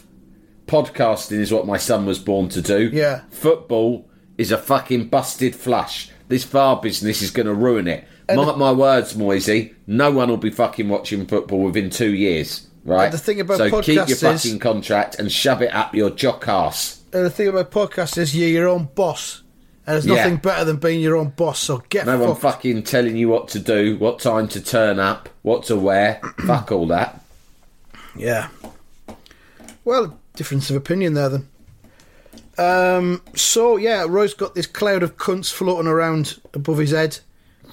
Podcasting 0.71 1.39
is 1.41 1.53
what 1.53 1.67
my 1.67 1.77
son 1.79 2.07
was 2.07 2.21
born 2.21 2.49
to 2.51 2.63
do. 2.63 2.91
Yeah. 2.93 3.23
Football 3.31 4.09
is 4.39 4.53
a 4.53 4.57
fucking 4.57 5.09
busted 5.09 5.57
flush. 5.57 6.11
This 6.29 6.45
VAR 6.45 6.81
business 6.81 7.23
is 7.23 7.33
going 7.33 7.47
to 7.47 7.55
ruin 7.55 7.89
it. 7.89 8.05
Mark 8.33 8.57
my 8.57 8.71
words, 8.71 9.17
Moisey. 9.17 9.75
No 9.89 10.13
one 10.13 10.29
will 10.29 10.37
be 10.37 10.51
fucking 10.51 10.89
watching 10.89 11.27
football 11.27 11.65
within 11.65 11.91
two 11.91 12.15
years. 12.15 12.69
Right. 12.85 13.11
The 13.11 13.19
thing 13.19 13.41
about 13.41 13.59
so 13.59 13.83
keep 13.83 13.97
your 13.97 14.07
podcasts 14.07 14.11
is- 14.11 14.21
fucking 14.45 14.59
contract 14.61 15.19
and 15.19 15.33
shove 15.33 15.61
it 15.61 15.75
up 15.75 15.93
your 15.93 16.11
jock 16.11 16.47
ass. 16.47 17.03
And 17.13 17.27
the 17.27 17.31
thing 17.31 17.49
about 17.49 17.73
podcasts 17.73 18.17
is 18.17 18.37
you're 18.37 18.49
your 18.49 18.69
own 18.69 18.89
boss. 18.95 19.43
And 19.89 19.95
there's 19.95 20.07
Yeah. 20.07 20.15
nothing 20.23 20.37
better 20.37 20.65
than 20.65 20.77
being 20.77 21.01
your 21.01 21.17
own 21.17 21.31
boss. 21.31 21.59
So 21.59 21.83
get 21.89 22.07
No 22.07 22.17
one 22.17 22.37
fucking 22.37 22.85
telling 22.85 23.17
you 23.17 23.29
what 23.29 23.49
to 23.49 23.59
do, 23.59 23.97
what 23.99 24.21
time 24.21 24.47
to 24.49 24.61
turn 24.61 25.01
up, 25.01 25.29
what 25.43 25.65
to 25.65 25.75
wear. 25.75 26.21
Fuck 26.47 26.71
all 26.71 26.87
that. 26.87 27.21
Yeah. 28.15 28.47
Well, 29.85 30.17
difference 30.41 30.71
of 30.71 30.77
opinion 30.77 31.13
there 31.13 31.29
then. 31.29 31.49
Um, 32.57 33.21
so 33.35 33.77
yeah, 33.77 34.07
Roy's 34.09 34.33
got 34.33 34.55
this 34.55 34.67
cloud 34.67 35.03
of 35.03 35.19
cunts 35.19 35.53
floating 35.53 35.87
around 35.87 36.41
above 36.55 36.79
his 36.79 36.93
head. 36.93 37.19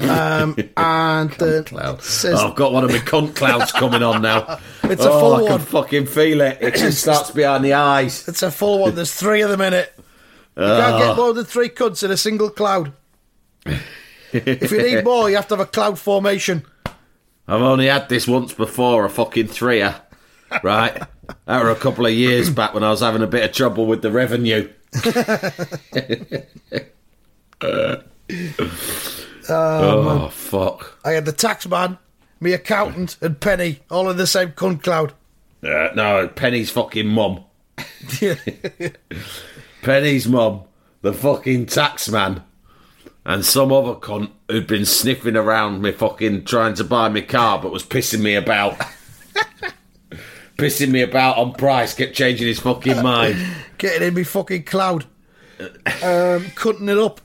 Um, 0.01 0.53
and 0.77 1.41
uh, 1.41 1.63
Cloud. 1.63 2.03
says 2.03 2.38
Oh, 2.38 2.49
I've 2.49 2.56
got 2.58 2.73
one 2.73 2.84
of 2.84 2.89
my 2.91 2.97
cunt 2.97 3.36
clouds 3.38 3.71
coming 3.71 4.03
on 4.03 4.21
now. 4.21 4.60
It's 4.84 5.03
a 5.06 5.10
oh, 5.10 5.19
full 5.19 5.45
I 5.45 5.47
can 5.49 5.60
fucking 5.60 6.06
feel 6.08 6.41
it. 6.41 6.58
It 6.62 6.75
just 6.75 7.01
starts 7.03 7.32
behind 7.32 7.63
the 7.63 7.73
eyes. 7.73 8.27
it's 8.27 8.43
a 8.43 8.51
full 8.51 8.80
one. 8.80 8.95
There's 8.95 9.13
three 9.13 9.41
of 9.41 9.49
them 9.49 9.62
in 9.62 9.73
it. 9.73 9.93
You 10.58 10.63
can't 10.63 10.93
Ah. 10.95 10.99
get 11.08 11.15
more 11.15 11.34
than 11.34 11.45
three 11.45 11.69
cunts 11.69 12.03
in 12.03 12.12
a 12.12 12.17
single 12.17 12.49
cloud. 12.49 12.91
if 13.65 14.71
you 14.71 14.82
need 14.82 15.03
more, 15.06 15.30
you 15.30 15.38
have 15.38 15.47
to 15.47 15.56
have 15.56 15.65
a 15.65 15.69
cloud 15.69 15.97
formation. 15.99 16.65
I've 17.47 17.62
only 17.62 17.88
had 17.88 18.10
this 18.10 18.27
once 18.27 18.53
before, 18.53 19.06
a 19.06 19.10
fucking 19.10 19.47
threer. 19.47 19.95
Right? 20.63 21.01
That 21.45 21.63
were 21.63 21.69
a 21.69 21.75
couple 21.75 22.05
of 22.05 22.13
years 22.13 22.49
back 22.49 22.73
when 22.73 22.83
I 22.83 22.89
was 22.89 23.01
having 23.01 23.21
a 23.21 23.27
bit 23.27 23.43
of 23.43 23.51
trouble 23.51 23.85
with 23.85 24.01
the 24.01 24.11
revenue. 24.11 24.69
oh, 29.49 30.29
fuck. 30.29 30.99
I 31.03 31.11
had 31.11 31.25
the 31.25 31.31
tax 31.31 31.67
man, 31.67 31.97
me 32.39 32.53
accountant, 32.53 33.17
and 33.21 33.39
Penny 33.39 33.79
all 33.89 34.09
in 34.09 34.17
the 34.17 34.27
same 34.27 34.51
cunt 34.51 34.83
cloud. 34.83 35.13
Uh, 35.63 35.89
no, 35.95 36.27
Penny's 36.27 36.69
fucking 36.69 37.07
mum. 37.07 37.43
Penny's 39.81 40.27
mum, 40.27 40.63
the 41.01 41.13
fucking 41.13 41.65
tax 41.67 42.09
man, 42.09 42.43
and 43.25 43.43
some 43.45 43.71
other 43.71 43.95
cunt 43.95 44.31
who'd 44.49 44.67
been 44.67 44.85
sniffing 44.85 45.35
around 45.35 45.81
me 45.81 45.91
fucking 45.91 46.45
trying 46.45 46.73
to 46.75 46.83
buy 46.83 47.09
me 47.09 47.21
car 47.21 47.59
but 47.61 47.71
was 47.71 47.83
pissing 47.83 48.21
me 48.21 48.35
about. 48.35 48.79
pissing 50.57 50.89
me 50.89 51.01
about 51.01 51.37
on 51.37 51.53
price, 51.53 51.93
kept 51.93 52.13
changing 52.13 52.47
his 52.47 52.59
fucking 52.59 53.01
mind. 53.01 53.37
getting 53.77 54.07
in 54.07 54.13
me 54.13 54.23
fucking 54.23 54.63
cloud, 54.63 55.05
um, 56.03 56.45
cutting 56.55 56.89
it 56.89 56.97
up. 56.97 57.21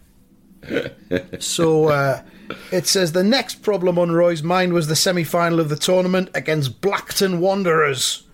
so 1.40 1.88
uh, 1.88 2.22
it 2.70 2.86
says 2.86 3.12
the 3.12 3.24
next 3.24 3.56
problem 3.56 3.98
on 3.98 4.12
Roy's 4.12 4.42
mind 4.42 4.72
was 4.72 4.86
the 4.86 4.96
semi-final 4.96 5.58
of 5.58 5.68
the 5.68 5.76
tournament 5.76 6.30
against 6.34 6.80
Blackton 6.80 7.40
Wanderers. 7.40 8.24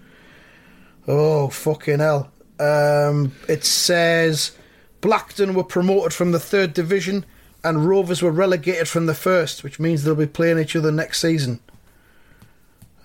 Oh 1.07 1.49
fucking 1.49 2.01
hell! 2.01 2.31
Um, 2.61 3.33
it 3.49 3.65
says 3.65 4.57
Blackton 5.01 5.55
were 5.55 5.65
promoted 5.65 6.13
from 6.13 6.33
the 6.33 6.41
third 6.41 6.75
division 6.75 7.25
and 7.65 7.87
Rovers 7.87 8.23
were 8.23 8.31
relegated 8.31 8.89
from 8.89 9.07
the 9.07 9.15
first, 9.15 9.65
which 9.65 9.81
means 9.81 10.05
they'll 10.05 10.15
be 10.15 10.27
playing 10.27 10.59
each 10.59 10.77
other 10.77 10.93
next 10.93 11.21
season. 11.21 11.61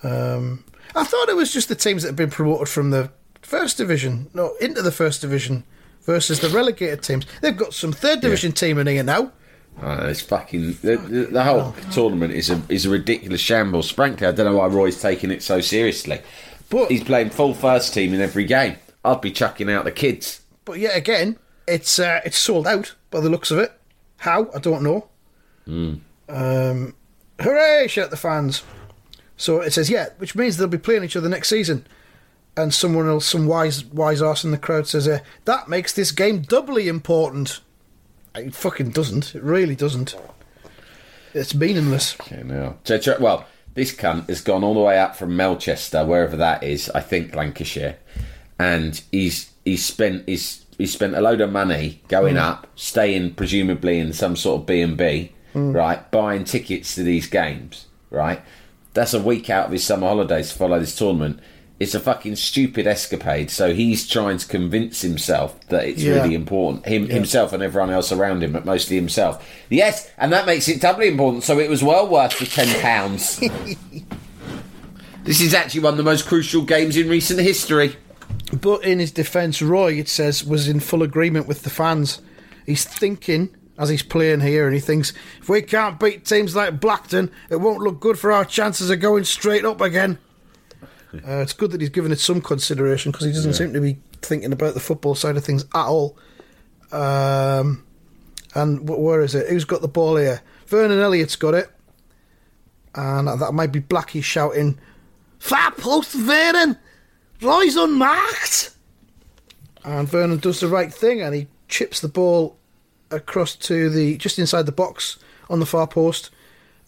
Um, 0.03 0.63
I 0.95 1.03
thought 1.03 1.29
it 1.29 1.35
was 1.35 1.51
just 1.53 1.69
the 1.69 1.75
teams 1.75 2.03
that 2.03 2.09
have 2.09 2.15
been 2.15 2.29
promoted 2.29 2.69
from 2.69 2.91
the 2.91 3.09
first 3.41 3.77
division, 3.77 4.29
no, 4.33 4.55
into 4.61 4.81
the 4.81 4.91
first 4.91 5.21
division, 5.21 5.63
versus 6.03 6.39
the 6.39 6.49
relegated 6.49 7.01
teams. 7.01 7.25
They've 7.41 7.55
got 7.57 7.73
some 7.73 7.91
third 7.91 8.21
division 8.21 8.51
team 8.51 8.77
in 8.77 8.87
here 8.87 9.03
now. 9.03 9.31
Oh, 9.81 10.07
it's 10.07 10.21
fucking 10.21 10.73
the, 10.83 10.97
the, 10.97 11.25
the 11.31 11.43
whole 11.43 11.73
tournament 11.91 12.33
is 12.33 12.51
a 12.51 12.61
is 12.69 12.85
a 12.85 12.91
ridiculous 12.91 13.41
shambles. 13.41 13.89
Frankly, 13.89 14.27
I 14.27 14.31
don't 14.31 14.45
know 14.45 14.57
why 14.57 14.67
Roy's 14.67 15.01
taking 15.01 15.31
it 15.31 15.41
so 15.41 15.61
seriously. 15.61 16.21
But 16.69 16.91
He's 16.91 17.03
playing 17.03 17.31
full 17.31 17.53
first 17.55 17.93
team 17.93 18.13
in 18.13 18.21
every 18.21 18.45
game. 18.45 18.75
I'd 19.03 19.21
be 19.21 19.31
chucking 19.31 19.71
out 19.71 19.83
the 19.85 19.91
kids. 19.91 20.41
but 20.65 20.77
yet 20.79 20.95
again, 20.95 21.37
it's 21.67 21.97
uh, 21.97 22.21
it's 22.23 22.37
sold 22.37 22.67
out 22.67 22.93
by 23.09 23.19
the 23.19 23.29
looks 23.29 23.49
of 23.49 23.57
it. 23.57 23.71
How 24.17 24.47
I 24.55 24.59
don't 24.59 24.83
know. 24.83 25.07
Um, 26.29 26.95
hooray! 27.39 27.87
Shout 27.87 28.11
the 28.11 28.17
fans. 28.17 28.63
So 29.37 29.61
it 29.61 29.73
says 29.73 29.89
yeah, 29.89 30.09
which 30.17 30.35
means 30.35 30.57
they'll 30.57 30.67
be 30.67 30.77
playing 30.77 31.03
each 31.03 31.15
other 31.15 31.29
next 31.29 31.49
season. 31.49 31.85
And 32.55 32.71
someone 32.71 33.07
else, 33.07 33.25
some 33.25 33.47
wise 33.47 33.83
wise 33.83 34.21
arse 34.21 34.43
in 34.43 34.51
the 34.51 34.57
crowd 34.59 34.87
says, 34.87 35.07
uh, 35.07 35.19
"That 35.45 35.67
makes 35.67 35.91
this 35.91 36.11
game 36.11 36.41
doubly 36.41 36.87
important." 36.87 37.61
It 38.35 38.53
fucking 38.53 38.91
doesn't. 38.91 39.35
It 39.35 39.43
really 39.43 39.75
doesn't. 39.75 40.15
It's 41.33 41.55
meaningless. 41.55 42.15
Okay, 42.21 42.43
now. 42.43 42.77
Well, 43.19 43.47
this 43.73 43.93
cunt 43.95 44.29
has 44.29 44.41
gone 44.41 44.63
all 44.63 44.75
the 44.75 44.79
way 44.81 44.99
up 44.99 45.15
from 45.15 45.35
Melchester, 45.35 46.05
wherever 46.05 46.37
that 46.37 46.63
is, 46.63 46.89
I 46.91 47.01
think 47.01 47.33
Lancashire, 47.35 47.97
and 48.59 49.01
he's 49.11 49.51
he's 49.65 49.83
spent 49.83 50.27
he's 50.27 50.63
he's 50.77 50.93
spent 50.93 51.15
a 51.15 51.21
load 51.21 51.41
of 51.41 51.51
money 51.51 52.01
going 52.07 52.37
up, 52.37 52.67
staying 52.75 53.33
presumably 53.33 53.97
in 53.99 54.13
some 54.13 54.35
sort 54.35 54.61
of 54.61 54.67
B 54.67 54.81
and 54.81 54.95
B, 54.95 55.31
right, 55.55 56.09
buying 56.11 56.43
tickets 56.43 56.93
to 56.95 57.03
these 57.03 57.25
games, 57.27 57.87
right. 58.11 58.41
That's 58.93 59.13
a 59.13 59.21
week 59.21 59.49
out 59.49 59.67
of 59.67 59.71
his 59.71 59.83
summer 59.83 60.07
holidays 60.07 60.51
to 60.51 60.57
follow 60.57 60.79
this 60.79 60.95
tournament. 60.95 61.39
It's 61.79 61.95
a 61.95 61.99
fucking 61.99 62.35
stupid 62.35 62.85
escapade. 62.87 63.49
So 63.49 63.73
he's 63.73 64.07
trying 64.07 64.37
to 64.37 64.47
convince 64.47 65.01
himself 65.01 65.59
that 65.69 65.85
it's 65.85 66.01
Yeah. 66.03 66.21
really 66.21 66.35
important. 66.35 66.85
Him, 66.85 67.09
himself, 67.09 67.51
and 67.51 67.63
everyone 67.63 67.89
else 67.89 68.11
around 68.11 68.43
him, 68.43 68.51
but 68.53 68.63
mostly 68.65 68.95
himself. 68.95 69.43
Yes, 69.69 70.07
and 70.17 70.31
that 70.31 70.45
makes 70.45 70.67
it 70.69 70.79
doubly 70.79 71.07
important. 71.07 71.43
So 71.43 71.59
it 71.59 71.69
was 71.69 71.83
well 71.83 72.07
worth 72.07 72.37
the 72.39 72.45
ten 72.45 72.67
pounds. 72.81 73.39
this 75.23 75.41
is 75.41 75.53
actually 75.53 75.81
one 75.81 75.93
of 75.93 75.97
the 75.97 76.03
most 76.03 76.27
crucial 76.27 76.61
games 76.61 76.95
in 76.95 77.09
recent 77.09 77.39
history. 77.39 77.95
But 78.61 78.83
in 78.83 78.99
his 78.99 79.11
defence, 79.11 79.61
Roy, 79.61 79.93
it 79.93 80.07
says, 80.07 80.43
was 80.43 80.67
in 80.67 80.79
full 80.79 81.01
agreement 81.01 81.47
with 81.47 81.63
the 81.63 81.69
fans. 81.71 82.21
He's 82.65 82.85
thinking 82.85 83.49
as 83.77 83.89
he's 83.89 84.03
playing 84.03 84.41
here, 84.41 84.65
and 84.65 84.73
he 84.73 84.79
thinks 84.79 85.13
if 85.39 85.49
we 85.49 85.61
can't 85.61 85.99
beat 85.99 86.25
teams 86.25 86.55
like 86.55 86.79
Blackton, 86.79 87.31
it 87.49 87.57
won't 87.57 87.81
look 87.81 87.99
good 87.99 88.19
for 88.19 88.31
our 88.31 88.45
chances 88.45 88.89
of 88.89 88.99
going 88.99 89.23
straight 89.23 89.65
up 89.65 89.81
again. 89.81 90.19
Uh, 91.13 91.37
it's 91.41 91.53
good 91.53 91.71
that 91.71 91.81
he's 91.81 91.89
given 91.89 92.11
it 92.11 92.19
some 92.19 92.41
consideration 92.41 93.11
because 93.11 93.25
he 93.27 93.33
doesn't 93.33 93.53
seem 93.53 93.73
to 93.73 93.81
be 93.81 93.97
thinking 94.21 94.51
about 94.51 94.73
the 94.73 94.79
football 94.79 95.15
side 95.15 95.37
of 95.37 95.43
things 95.43 95.63
at 95.63 95.85
all. 95.85 96.17
Um, 96.91 97.85
and 98.55 98.87
wh- 98.87 98.99
where 98.99 99.21
is 99.21 99.35
it? 99.35 99.49
Who's 99.49 99.65
got 99.65 99.81
the 99.81 99.87
ball 99.87 100.15
here? 100.17 100.41
Vernon 100.67 100.99
Elliott's 100.99 101.35
got 101.35 101.53
it. 101.53 101.69
And 102.95 103.27
that 103.27 103.53
might 103.53 103.71
be 103.71 103.81
Blackie 103.81 104.23
shouting, 104.23 104.79
Far 105.39 105.71
post, 105.71 106.13
Vernon! 106.13 106.77
Roy's 107.41 107.75
unmarked! 107.75 108.71
And 109.83 110.07
Vernon 110.07 110.37
does 110.37 110.59
the 110.59 110.67
right 110.67 110.93
thing 110.93 111.21
and 111.21 111.35
he 111.35 111.47
chips 111.67 111.99
the 111.99 112.07
ball 112.07 112.57
across 113.13 113.55
to 113.55 113.89
the 113.89 114.17
just 114.17 114.39
inside 114.39 114.65
the 114.65 114.71
box 114.71 115.17
on 115.49 115.59
the 115.59 115.65
far 115.65 115.87
post. 115.87 116.29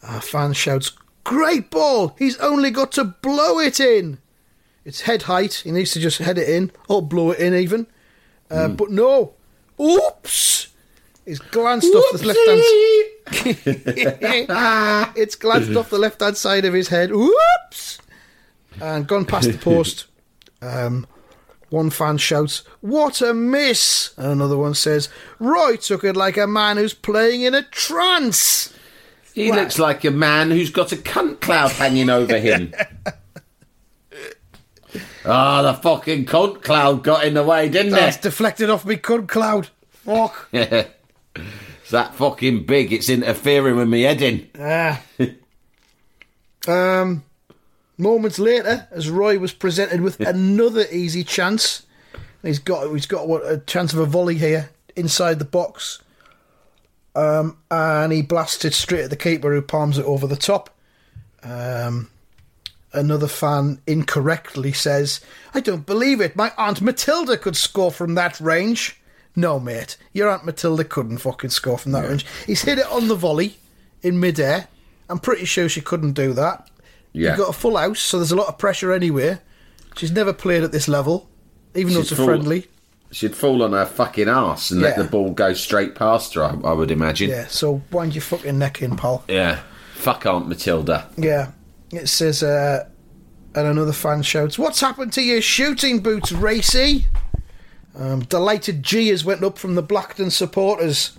A 0.04 0.22
fan 0.22 0.54
shouts, 0.54 0.92
Great 1.24 1.72
ball! 1.72 2.16
He's 2.20 2.38
only 2.38 2.70
got 2.70 2.92
to 2.94 3.04
blow 3.04 3.60
it 3.60 3.80
in! 3.80 4.20
It's 4.84 5.02
head 5.02 5.24
height. 5.24 5.62
He 5.64 5.72
needs 5.72 5.92
to 5.94 6.00
just 6.00 6.20
head 6.20 6.38
it 6.38 6.48
in 6.48 6.72
or 6.88 7.02
blow 7.02 7.32
it 7.32 7.40
in 7.40 7.56
even. 7.56 7.88
Uh, 8.52 8.68
But 8.68 8.92
no. 8.92 9.34
Oops! 9.82 10.68
He's 11.26 11.40
glanced 11.40 11.88
off 11.94 12.20
the 12.20 12.28
left 12.28 12.40
hand. 12.48 12.62
it's 15.18 15.36
glanced 15.36 15.76
off 15.76 15.90
the 15.90 15.98
left 15.98 16.22
hand 16.22 16.38
side 16.38 16.66
of 16.66 16.74
his 16.76 16.90
head. 16.90 17.10
Whoops! 17.12 17.98
And 18.80 19.08
gone 19.08 19.26
past 19.26 19.52
the 19.52 19.58
post. 19.72 20.06
Um, 20.62 21.08
One 21.76 21.90
fan 21.90 22.18
shouts, 22.18 22.64
What 22.80 23.20
a 23.20 23.34
miss! 23.34 24.14
And 24.16 24.28
another 24.28 24.56
one 24.56 24.76
says, 24.76 25.10
Roy 25.40 25.76
took 25.76 26.06
it 26.06 26.16
like 26.16 26.38
a 26.38 26.48
man 26.48 26.78
who's 26.78 26.94
playing 26.94 27.42
in 27.42 27.54
a 27.54 27.64
trance. 27.64 28.74
He 29.34 29.52
looks 29.52 29.78
like 29.78 30.06
a 30.06 30.12
man 30.12 30.52
who's 30.52 30.70
got 30.70 30.94
a 30.94 30.96
cunt 30.96 31.42
cloud 31.42 31.72
hanging 31.74 32.10
over 32.10 32.40
him. 32.40 32.74
Ah, 35.28 35.64
the 35.64 35.74
fucking 35.74 36.26
cunt 36.26 36.62
cloud 36.62 37.04
got 37.04 37.26
in 37.26 37.34
the 37.34 37.44
way, 37.44 37.68
didn't 37.68 37.92
That's 37.92 38.16
it? 38.18 38.22
deflected 38.22 38.70
off 38.70 38.86
me 38.86 38.96
cunt 38.96 39.28
cloud. 39.28 39.68
Fuck. 39.90 40.50
It's 40.54 41.92
that 41.92 42.16
fucking 42.16 42.66
big, 42.66 42.94
it's 42.94 43.10
interfering 43.10 43.76
with 43.76 43.90
me 43.90 44.04
heading. 44.04 44.50
Ah. 44.58 45.02
um, 46.68 47.24
moments 47.98 48.40
later, 48.40 48.88
as 48.92 49.10
Roy 49.10 49.40
was 49.40 49.54
presented 49.54 50.02
with 50.02 50.20
another 50.20 50.86
easy 50.92 51.24
chance, 51.24 51.86
he's 52.42 52.60
got 52.60 52.92
he's 52.92 53.06
got 53.06 53.28
what 53.28 53.42
a 53.44 53.60
chance 53.60 53.94
of 53.94 54.00
a 54.00 54.06
volley 54.06 54.36
here 54.36 54.70
inside 54.96 55.40
the 55.40 55.46
box, 55.46 56.02
um, 57.16 57.58
and 57.72 58.12
he 58.12 58.22
blasts 58.22 58.66
it 58.66 58.74
straight 58.74 59.06
at 59.06 59.10
the 59.10 59.16
keeper 59.16 59.54
who 59.54 59.62
palms 59.62 59.98
it 59.98 60.06
over 60.06 60.28
the 60.28 60.36
top. 60.36 60.70
Um, 61.44 62.10
another 62.94 63.28
fan 63.28 63.80
incorrectly 63.88 64.74
says, 64.74 65.22
"I 65.54 65.60
don't 65.60 65.86
believe 65.86 66.22
it. 66.22 66.36
My 66.36 66.52
aunt 66.58 66.82
Matilda 66.82 67.38
could 67.38 67.56
score 67.56 67.92
from 67.92 68.16
that 68.16 68.40
range." 68.40 69.00
No, 69.38 69.60
mate, 69.60 69.98
your 70.14 70.30
aunt 70.30 70.46
Matilda 70.46 70.86
couldn't 70.86 71.18
fucking 71.18 71.50
score 71.50 71.78
from 71.78 71.92
that 71.92 72.08
range. 72.08 72.26
He's 72.46 72.62
hit 72.62 72.80
it 72.80 72.88
on 72.88 73.10
the 73.10 73.16
volley 73.16 73.58
in 74.02 74.20
midair. 74.20 74.70
I'm 75.10 75.20
pretty 75.20 75.46
sure 75.46 75.68
she 75.68 75.82
couldn't 75.82 76.14
do 76.14 76.34
that. 76.34 76.70
Yeah. 77.16 77.30
You've 77.30 77.40
got 77.40 77.50
a 77.50 77.54
full 77.54 77.78
house, 77.78 78.00
so 78.00 78.18
there's 78.18 78.32
a 78.32 78.36
lot 78.36 78.48
of 78.48 78.58
pressure 78.58 78.92
anyway. 78.92 79.40
She's 79.96 80.12
never 80.12 80.34
played 80.34 80.64
at 80.64 80.72
this 80.74 80.88
level, 80.88 81.30
even 81.74 81.94
though 81.94 82.02
it's 82.02 82.12
a 82.12 82.16
full- 82.16 82.26
friendly. 82.26 82.68
She'd 83.12 83.36
fall 83.36 83.64
on 83.64 83.72
her 83.72 83.86
fucking 83.86 84.28
ass 84.28 84.72
and 84.72 84.82
let 84.82 84.98
the 84.98 85.06
ball 85.06 85.32
go 85.32 85.54
straight 85.54 85.96
past 85.96 86.34
her, 86.34 86.44
I, 86.44 86.50
I 86.66 86.74
would 86.74 86.92
imagine. 86.92 87.30
Yeah, 87.30 87.48
so 87.48 87.82
wind 87.92 88.14
your 88.14 88.24
fucking 88.24 88.58
neck 88.60 88.82
in, 88.82 88.98
pal. 88.98 89.24
Yeah. 89.30 89.62
Fuck 89.94 90.26
Aunt 90.26 90.50
Matilda. 90.50 91.08
Yeah. 91.16 91.52
It 91.92 92.10
says, 92.10 92.44
uh, 92.44 92.90
and 93.54 93.68
another 93.68 93.94
fan 93.94 94.22
shouts, 94.22 94.60
What's 94.60 94.82
happened 94.82 95.14
to 95.14 95.22
your 95.22 95.42
shooting 95.42 96.02
boots, 96.02 96.34
Racy? 96.34 97.06
Um, 97.98 98.22
delighted 98.22 98.84
G 98.84 99.16
went 99.24 99.44
up 99.44 99.58
from 99.58 99.76
the 99.76 99.84
Blackton 99.84 100.30
supporters. 100.30 101.18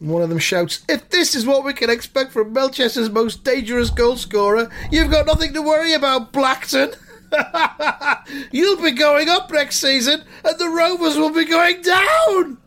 One 0.00 0.22
of 0.22 0.30
them 0.30 0.38
shouts, 0.38 0.80
If 0.88 1.10
this 1.10 1.34
is 1.34 1.44
what 1.46 1.62
we 1.62 1.74
can 1.74 1.90
expect 1.90 2.32
from 2.32 2.52
Melchester's 2.54 3.10
most 3.10 3.44
dangerous 3.44 3.90
goal 3.90 4.16
scorer, 4.16 4.70
you've 4.90 5.10
got 5.10 5.26
nothing 5.26 5.52
to 5.54 5.60
worry 5.62 5.92
about, 5.92 6.32
Blackton. 6.32 6.94
You'll 8.50 8.80
be 8.82 8.92
going 8.92 9.28
up 9.28 9.50
next 9.52 9.76
season, 9.76 10.22
and 10.44 10.58
the 10.58 10.68
Rovers 10.68 11.16
will 11.16 11.32
be 11.32 11.44
going 11.44 11.82
down. 11.82 12.58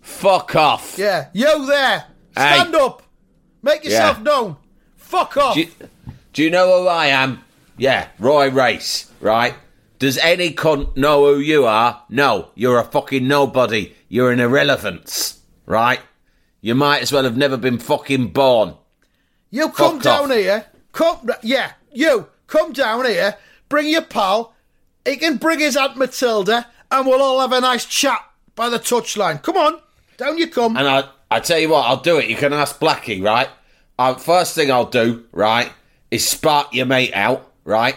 Fuck 0.00 0.54
off. 0.56 0.96
Yeah, 0.96 1.28
yo 1.32 1.66
there, 1.66 2.04
Hey. 2.36 2.54
stand 2.54 2.74
up, 2.74 3.02
make 3.62 3.84
yourself 3.84 4.18
Yeah. 4.18 4.22
known. 4.22 4.56
Fuck 4.96 5.36
off. 5.36 5.54
Do 5.54 5.60
you, 5.62 5.68
do 6.32 6.42
you 6.44 6.50
know 6.50 6.82
who 6.82 6.88
I 6.88 7.06
am? 7.06 7.42
Yeah, 7.76 8.08
Roy 8.18 8.50
Race, 8.50 9.10
right? 9.20 9.54
Does 9.98 10.16
any 10.18 10.52
cunt 10.52 10.96
know 10.96 11.34
who 11.34 11.40
you 11.40 11.66
are? 11.66 12.02
No, 12.08 12.50
you're 12.54 12.78
a 12.78 12.84
fucking 12.84 13.26
nobody. 13.26 13.94
You're 14.08 14.30
an 14.30 14.40
irrelevance, 14.40 15.40
right? 15.66 16.00
You 16.60 16.74
might 16.74 17.02
as 17.02 17.12
well 17.12 17.24
have 17.24 17.36
never 17.36 17.56
been 17.56 17.78
fucking 17.78 18.28
born. 18.28 18.74
You 19.50 19.70
come 19.70 19.98
down 19.98 20.30
off. 20.30 20.36
here. 20.36 20.66
Come, 20.92 21.30
yeah, 21.42 21.72
you 21.92 22.28
come 22.46 22.72
down 22.72 23.04
here. 23.06 23.36
Bring 23.68 23.88
your 23.88 24.02
pal. 24.02 24.54
He 25.04 25.16
can 25.16 25.36
bring 25.36 25.60
his 25.60 25.76
aunt 25.76 25.96
Matilda, 25.96 26.66
and 26.90 27.06
we'll 27.06 27.22
all 27.22 27.40
have 27.40 27.52
a 27.52 27.60
nice 27.60 27.84
chat 27.84 28.24
by 28.54 28.68
the 28.68 28.78
touchline. 28.78 29.42
Come 29.42 29.56
on, 29.56 29.80
down 30.16 30.38
you 30.38 30.48
come. 30.48 30.76
And 30.76 30.88
I, 30.88 31.04
I 31.30 31.40
tell 31.40 31.58
you 31.58 31.70
what, 31.70 31.86
I'll 31.86 32.00
do 32.00 32.18
it. 32.18 32.28
You 32.28 32.36
can 32.36 32.52
ask 32.52 32.78
Blackie, 32.78 33.22
right? 33.22 33.48
Uh, 33.98 34.14
first 34.14 34.54
thing 34.54 34.70
I'll 34.70 34.86
do, 34.86 35.24
right, 35.32 35.72
is 36.10 36.28
spark 36.28 36.74
your 36.74 36.86
mate 36.86 37.12
out, 37.14 37.52
right? 37.64 37.96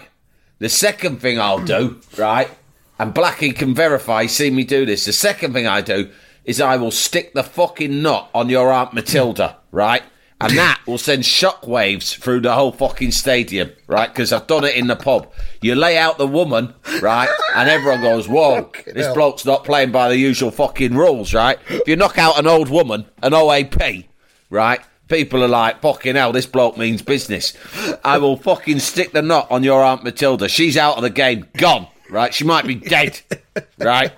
The 0.60 0.70
second 0.70 1.22
thing 1.22 1.40
I'll 1.40 1.64
do, 1.64 2.00
right, 2.18 2.50
and 3.00 3.14
Blackie 3.14 3.56
can 3.56 3.74
verify, 3.74 4.28
see 4.28 4.52
me 4.52 4.64
do 4.64 4.86
this. 4.86 5.06
The 5.06 5.14
second 5.14 5.54
thing 5.54 5.68
I 5.68 5.82
do 5.82 6.12
is 6.46 6.60
I 6.62 6.78
will 6.78 6.92
stick 6.92 7.34
the 7.34 7.44
fucking 7.44 8.02
knot 8.02 8.30
on 8.34 8.50
your 8.50 8.72
Aunt 8.72 8.94
Matilda, 8.94 9.58
right? 9.72 10.04
And 10.42 10.58
that 10.58 10.82
will 10.88 10.98
send 10.98 11.22
shockwaves 11.22 12.18
through 12.18 12.40
the 12.42 12.54
whole 12.54 12.72
fucking 12.72 13.12
stadium, 13.12 13.72
right? 13.86 14.12
Because 14.12 14.34
I've 14.34 14.48
done 14.48 14.64
it 14.64 14.76
in 14.76 14.88
the 14.88 14.96
pub. 14.96 15.32
You 15.62 15.76
lay 15.76 16.00
out 16.00 16.18
the 16.18 16.26
woman, 16.26 16.74
right? 17.00 17.30
And 17.56 17.70
everyone 17.70 18.02
goes, 18.02 18.28
whoa, 18.28 18.72
this 18.88 19.06
hell. 19.06 19.14
bloke's 19.14 19.46
not 19.46 19.64
playing 19.64 19.92
by 19.92 20.10
the 20.10 20.18
usual 20.18 20.50
fucking 20.50 20.96
rules, 20.96 21.36
right? 21.36 21.60
If 21.70 21.88
you 21.88 21.96
knock 21.96 22.18
out 22.18 22.40
an 22.40 22.48
old 22.48 22.70
woman, 22.70 23.06
an 23.22 23.34
OAP, 23.34 24.06
right? 24.50 24.82
People 25.08 25.44
are 25.44 25.48
like, 25.48 25.80
fucking 25.82 26.16
hell, 26.16 26.32
this 26.32 26.48
bloke 26.48 26.76
means 26.76 27.04
business. 27.04 27.56
I 28.04 28.18
will 28.18 28.38
fucking 28.38 28.80
stick 28.80 29.12
the 29.12 29.22
knot 29.22 29.52
on 29.52 29.64
your 29.64 29.84
Aunt 29.84 30.04
Matilda. 30.04 30.50
She's 30.50 30.76
out 30.76 30.96
of 30.96 31.04
the 31.04 31.10
game, 31.12 31.46
gone, 31.58 31.88
right? 32.10 32.34
She 32.34 32.46
might 32.46 32.66
be 32.66 32.76
dead, 32.76 33.22
right? 33.78 34.12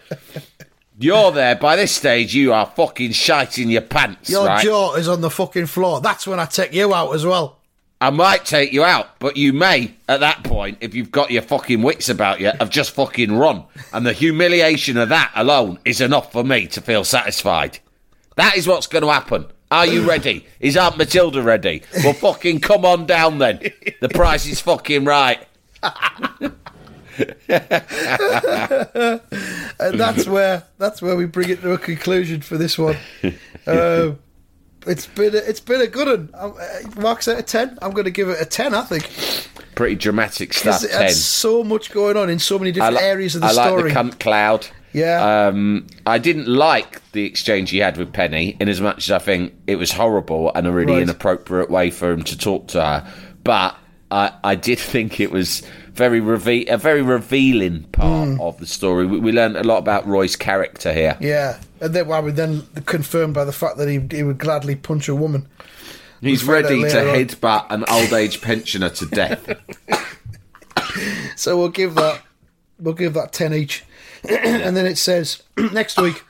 You're 0.98 1.32
there. 1.32 1.56
By 1.56 1.76
this 1.76 1.92
stage, 1.92 2.36
you 2.36 2.54
are 2.54 2.66
fucking 2.66 3.12
shiting 3.12 3.70
your 3.70 3.82
pants, 3.82 4.30
your 4.30 4.46
right? 4.46 4.64
jaw 4.64 4.96
is 4.96 5.08
on 5.08 5.22
the 5.22 5.30
fucking 5.30 5.66
floor. 5.66 6.02
That's 6.02 6.28
when 6.28 6.40
I 6.40 6.46
take 6.46 6.74
you 6.74 6.94
out 6.94 7.14
as 7.14 7.26
well. 7.26 7.60
I 8.00 8.10
might 8.10 8.44
take 8.46 8.74
you 8.74 8.84
out, 8.84 9.18
but 9.20 9.38
you 9.38 9.54
may, 9.54 9.94
at 10.10 10.20
that 10.20 10.44
point, 10.44 10.80
if 10.82 10.94
you've 10.94 11.12
got 11.12 11.32
your 11.32 11.42
fucking 11.42 11.82
wits 11.82 12.10
about 12.10 12.42
you, 12.42 12.52
have 12.60 12.70
just 12.70 12.92
fucking 12.92 13.32
run. 13.32 13.64
And 13.94 14.06
the 14.06 14.12
humiliation 14.12 14.98
of 14.98 15.08
that 15.10 15.32
alone 15.36 15.80
is 15.86 16.02
enough 16.02 16.32
for 16.32 16.44
me 16.44 16.68
to 16.68 16.82
feel 16.82 17.06
satisfied. 17.06 17.80
That 18.36 18.58
is 18.58 18.68
what's 18.68 18.88
going 18.88 19.04
to 19.04 19.12
happen. 19.12 19.46
Are 19.72 19.88
you 19.88 20.08
ready? 20.08 20.46
Is 20.60 20.76
Aunt 20.76 20.98
Matilda 20.98 21.42
ready? 21.42 21.82
Well, 22.04 22.14
fucking 22.14 22.60
come 22.60 22.84
on 22.86 23.06
down 23.06 23.38
then. 23.38 23.72
The 24.02 24.10
price 24.10 24.46
is 24.48 24.60
fucking 24.60 25.06
right. 25.06 25.48
and 29.80 30.00
that's 30.00 30.26
where 30.28 30.64
that's 30.78 31.02
where 31.02 31.16
we 31.16 31.26
bring 31.26 31.50
it 31.50 31.62
to 31.62 31.72
a 31.74 31.78
conclusion 31.78 32.42
for 32.42 32.58
this 32.58 32.78
one. 32.78 32.98
Uh, 33.68 34.12
it's 34.88 35.08
been 35.08 35.34
a, 35.36 35.38
it's 35.40 35.60
been 35.60 35.82
a 35.82 35.88
good 35.88 36.08
one. 36.08 36.30
Um, 36.34 36.56
uh, 36.60 37.02
Marks 37.02 37.28
out 37.28 37.40
of 37.40 37.46
ten. 37.46 37.78
I'm 37.82 37.92
going 37.92 38.06
to 38.06 38.12
give 38.12 38.30
it 38.30 38.42
a 38.42 38.46
ten. 38.46 38.74
I 38.74 38.82
think 38.84 39.10
Pretty 39.76 39.96
dramatic 39.96 40.54
stuff. 40.54 40.82
because 40.82 40.84
it 40.84 40.92
10. 40.98 41.02
had 41.02 41.12
so 41.14 41.64
much 41.64 41.92
going 41.92 42.16
on 42.16 42.30
in 42.30 42.38
so 42.40 42.60
many 42.60 42.72
different 42.72 42.96
li- 42.98 43.02
areas 43.04 43.34
of 43.36 43.42
the 43.42 43.48
I 43.48 43.52
story. 43.54 43.92
like 43.92 43.94
the 43.94 44.00
cunt 44.18 44.20
cloud. 44.20 44.68
Yeah. 44.94 45.48
Um, 45.48 45.88
I 46.06 46.20
didn't 46.20 46.48
like 46.48 47.02
the 47.14 47.26
exchange 47.26 47.72
he 47.72 47.80
had 47.80 47.98
with 47.98 48.14
Penny, 48.14 48.56
in 48.60 48.70
as 48.70 48.80
much 48.80 49.10
as 49.10 49.12
I 49.12 49.18
think 49.18 49.54
it 49.66 49.78
was 49.78 49.92
horrible 49.92 50.52
and 50.54 50.68
a 50.68 50.72
really 50.72 50.94
Right. 50.94 51.02
inappropriate 51.02 51.72
way 51.72 51.90
for 51.90 52.12
him 52.12 52.22
to 52.26 52.38
talk 52.38 52.68
to 52.70 52.82
her. 52.86 53.14
But 53.44 53.76
I, 54.12 54.32
I 54.44 54.54
did 54.54 54.78
think 54.78 55.20
it 55.20 55.32
was 55.32 55.64
very 55.94 56.20
reve- 56.20 56.70
a 56.70 56.78
very 56.78 57.02
revealing 57.02 57.84
part 57.84 58.30
hmm. 58.30 58.42
of 58.42 58.58
the 58.58 58.66
story. 58.66 59.06
We, 59.06 59.20
we 59.20 59.32
learned 59.32 59.58
a 59.58 59.64
lot 59.64 59.78
about 59.78 60.06
Roy's 60.08 60.36
character 60.36 60.94
here. 60.94 61.18
yeah, 61.20 61.60
and 61.80 61.94
then 61.94 62.08
well, 62.08 62.22
we 62.24 62.32
then 62.32 62.64
confirmed 62.86 63.34
by 63.34 63.46
the 63.46 63.54
fact 63.54 63.78
that 63.78 63.88
he 63.88 64.00
he 64.16 64.24
would 64.24 64.38
gladly 64.38 64.76
punch 64.76 65.08
a 65.08 65.16
woman. 65.16 65.48
He's 66.22 66.46
We'll 66.46 66.64
find 66.64 66.66
out 66.66 66.82
ready 66.84 66.92
to 66.94 67.10
on. 67.10 67.16
headbutt 67.16 67.66
an 67.70 67.86
old 67.90 68.14
age 68.14 68.42
pensioner 68.42 68.90
to 68.90 69.06
death. 69.06 69.50
So 71.36 71.58
we'll 71.58 71.70
give 71.70 71.96
that 71.96 72.22
we'll 72.80 72.94
give 72.94 73.14
that 73.14 73.34
ten 73.34 73.54
each, 73.54 73.84
and 74.30 74.76
then 74.76 74.86
it 74.86 74.98
says 74.98 75.44
next 75.58 76.00
week. 76.00 76.24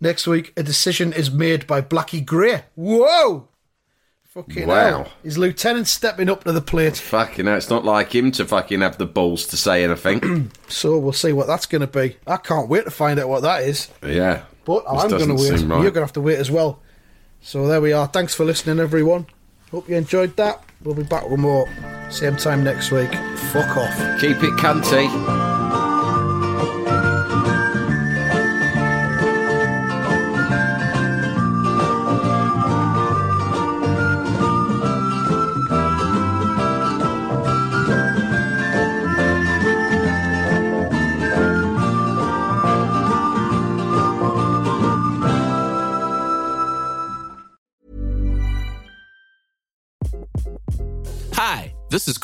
Next 0.00 0.26
week, 0.26 0.52
a 0.56 0.64
decision 0.64 1.12
is 1.12 1.30
made 1.30 1.66
by 1.66 1.80
Blackie 1.80 2.24
Gray. 2.24 2.64
Whoa! 2.74 3.48
Fucking 4.34 4.66
Wow. 4.66 4.74
hell. 4.88 5.08
His 5.22 5.36
lieutenant 5.36 5.86
stepping 5.88 6.30
up 6.30 6.44
to 6.44 6.52
the 6.52 6.62
plate. 6.62 6.96
fucking 6.96 7.44
hell, 7.46 7.56
it's 7.56 7.68
not 7.68 7.84
like 7.84 8.14
him 8.14 8.30
to 8.32 8.46
fucking 8.46 8.80
have 8.80 8.96
the 8.96 9.04
balls 9.04 9.46
to 9.48 9.56
say 9.58 9.84
anything. 9.84 10.50
So 10.68 10.96
we'll 10.96 11.12
see 11.12 11.32
what 11.34 11.46
that's 11.46 11.66
going 11.66 11.82
to 11.82 11.86
be. 11.86 12.16
I 12.26 12.38
can't 12.38 12.66
wait 12.68 12.84
to 12.86 12.90
find 12.90 13.20
out 13.20 13.28
what 13.28 13.42
that 13.42 13.62
is. 13.64 13.88
yeah. 14.02 14.44
But 14.64 14.84
I'm 14.88 15.10
going 15.10 15.28
to 15.28 15.34
wait. 15.34 15.50
right. 15.50 15.60
You're 15.60 15.90
going 15.90 15.94
to 15.94 16.00
have 16.00 16.12
to 16.14 16.20
wait 16.22 16.38
as 16.38 16.50
well. 16.50 16.80
So 17.42 17.66
there 17.66 17.80
we 17.82 17.92
are. 17.92 18.06
Thanks 18.06 18.34
for 18.34 18.44
listening, 18.46 18.78
everyone. 18.80 19.26
Hope 19.70 19.86
you 19.88 19.96
enjoyed 19.96 20.34
that. 20.36 20.62
We'll 20.82 20.94
be 20.94 21.02
back 21.02 21.28
with 21.28 21.40
more 21.40 21.68
same 22.10 22.36
time 22.36 22.64
next 22.64 22.90
week. 22.90 23.10
Fuck 23.52 23.76
off. 23.76 24.20
Keep 24.20 24.38
it 24.42 24.52
cunty. 24.58 25.51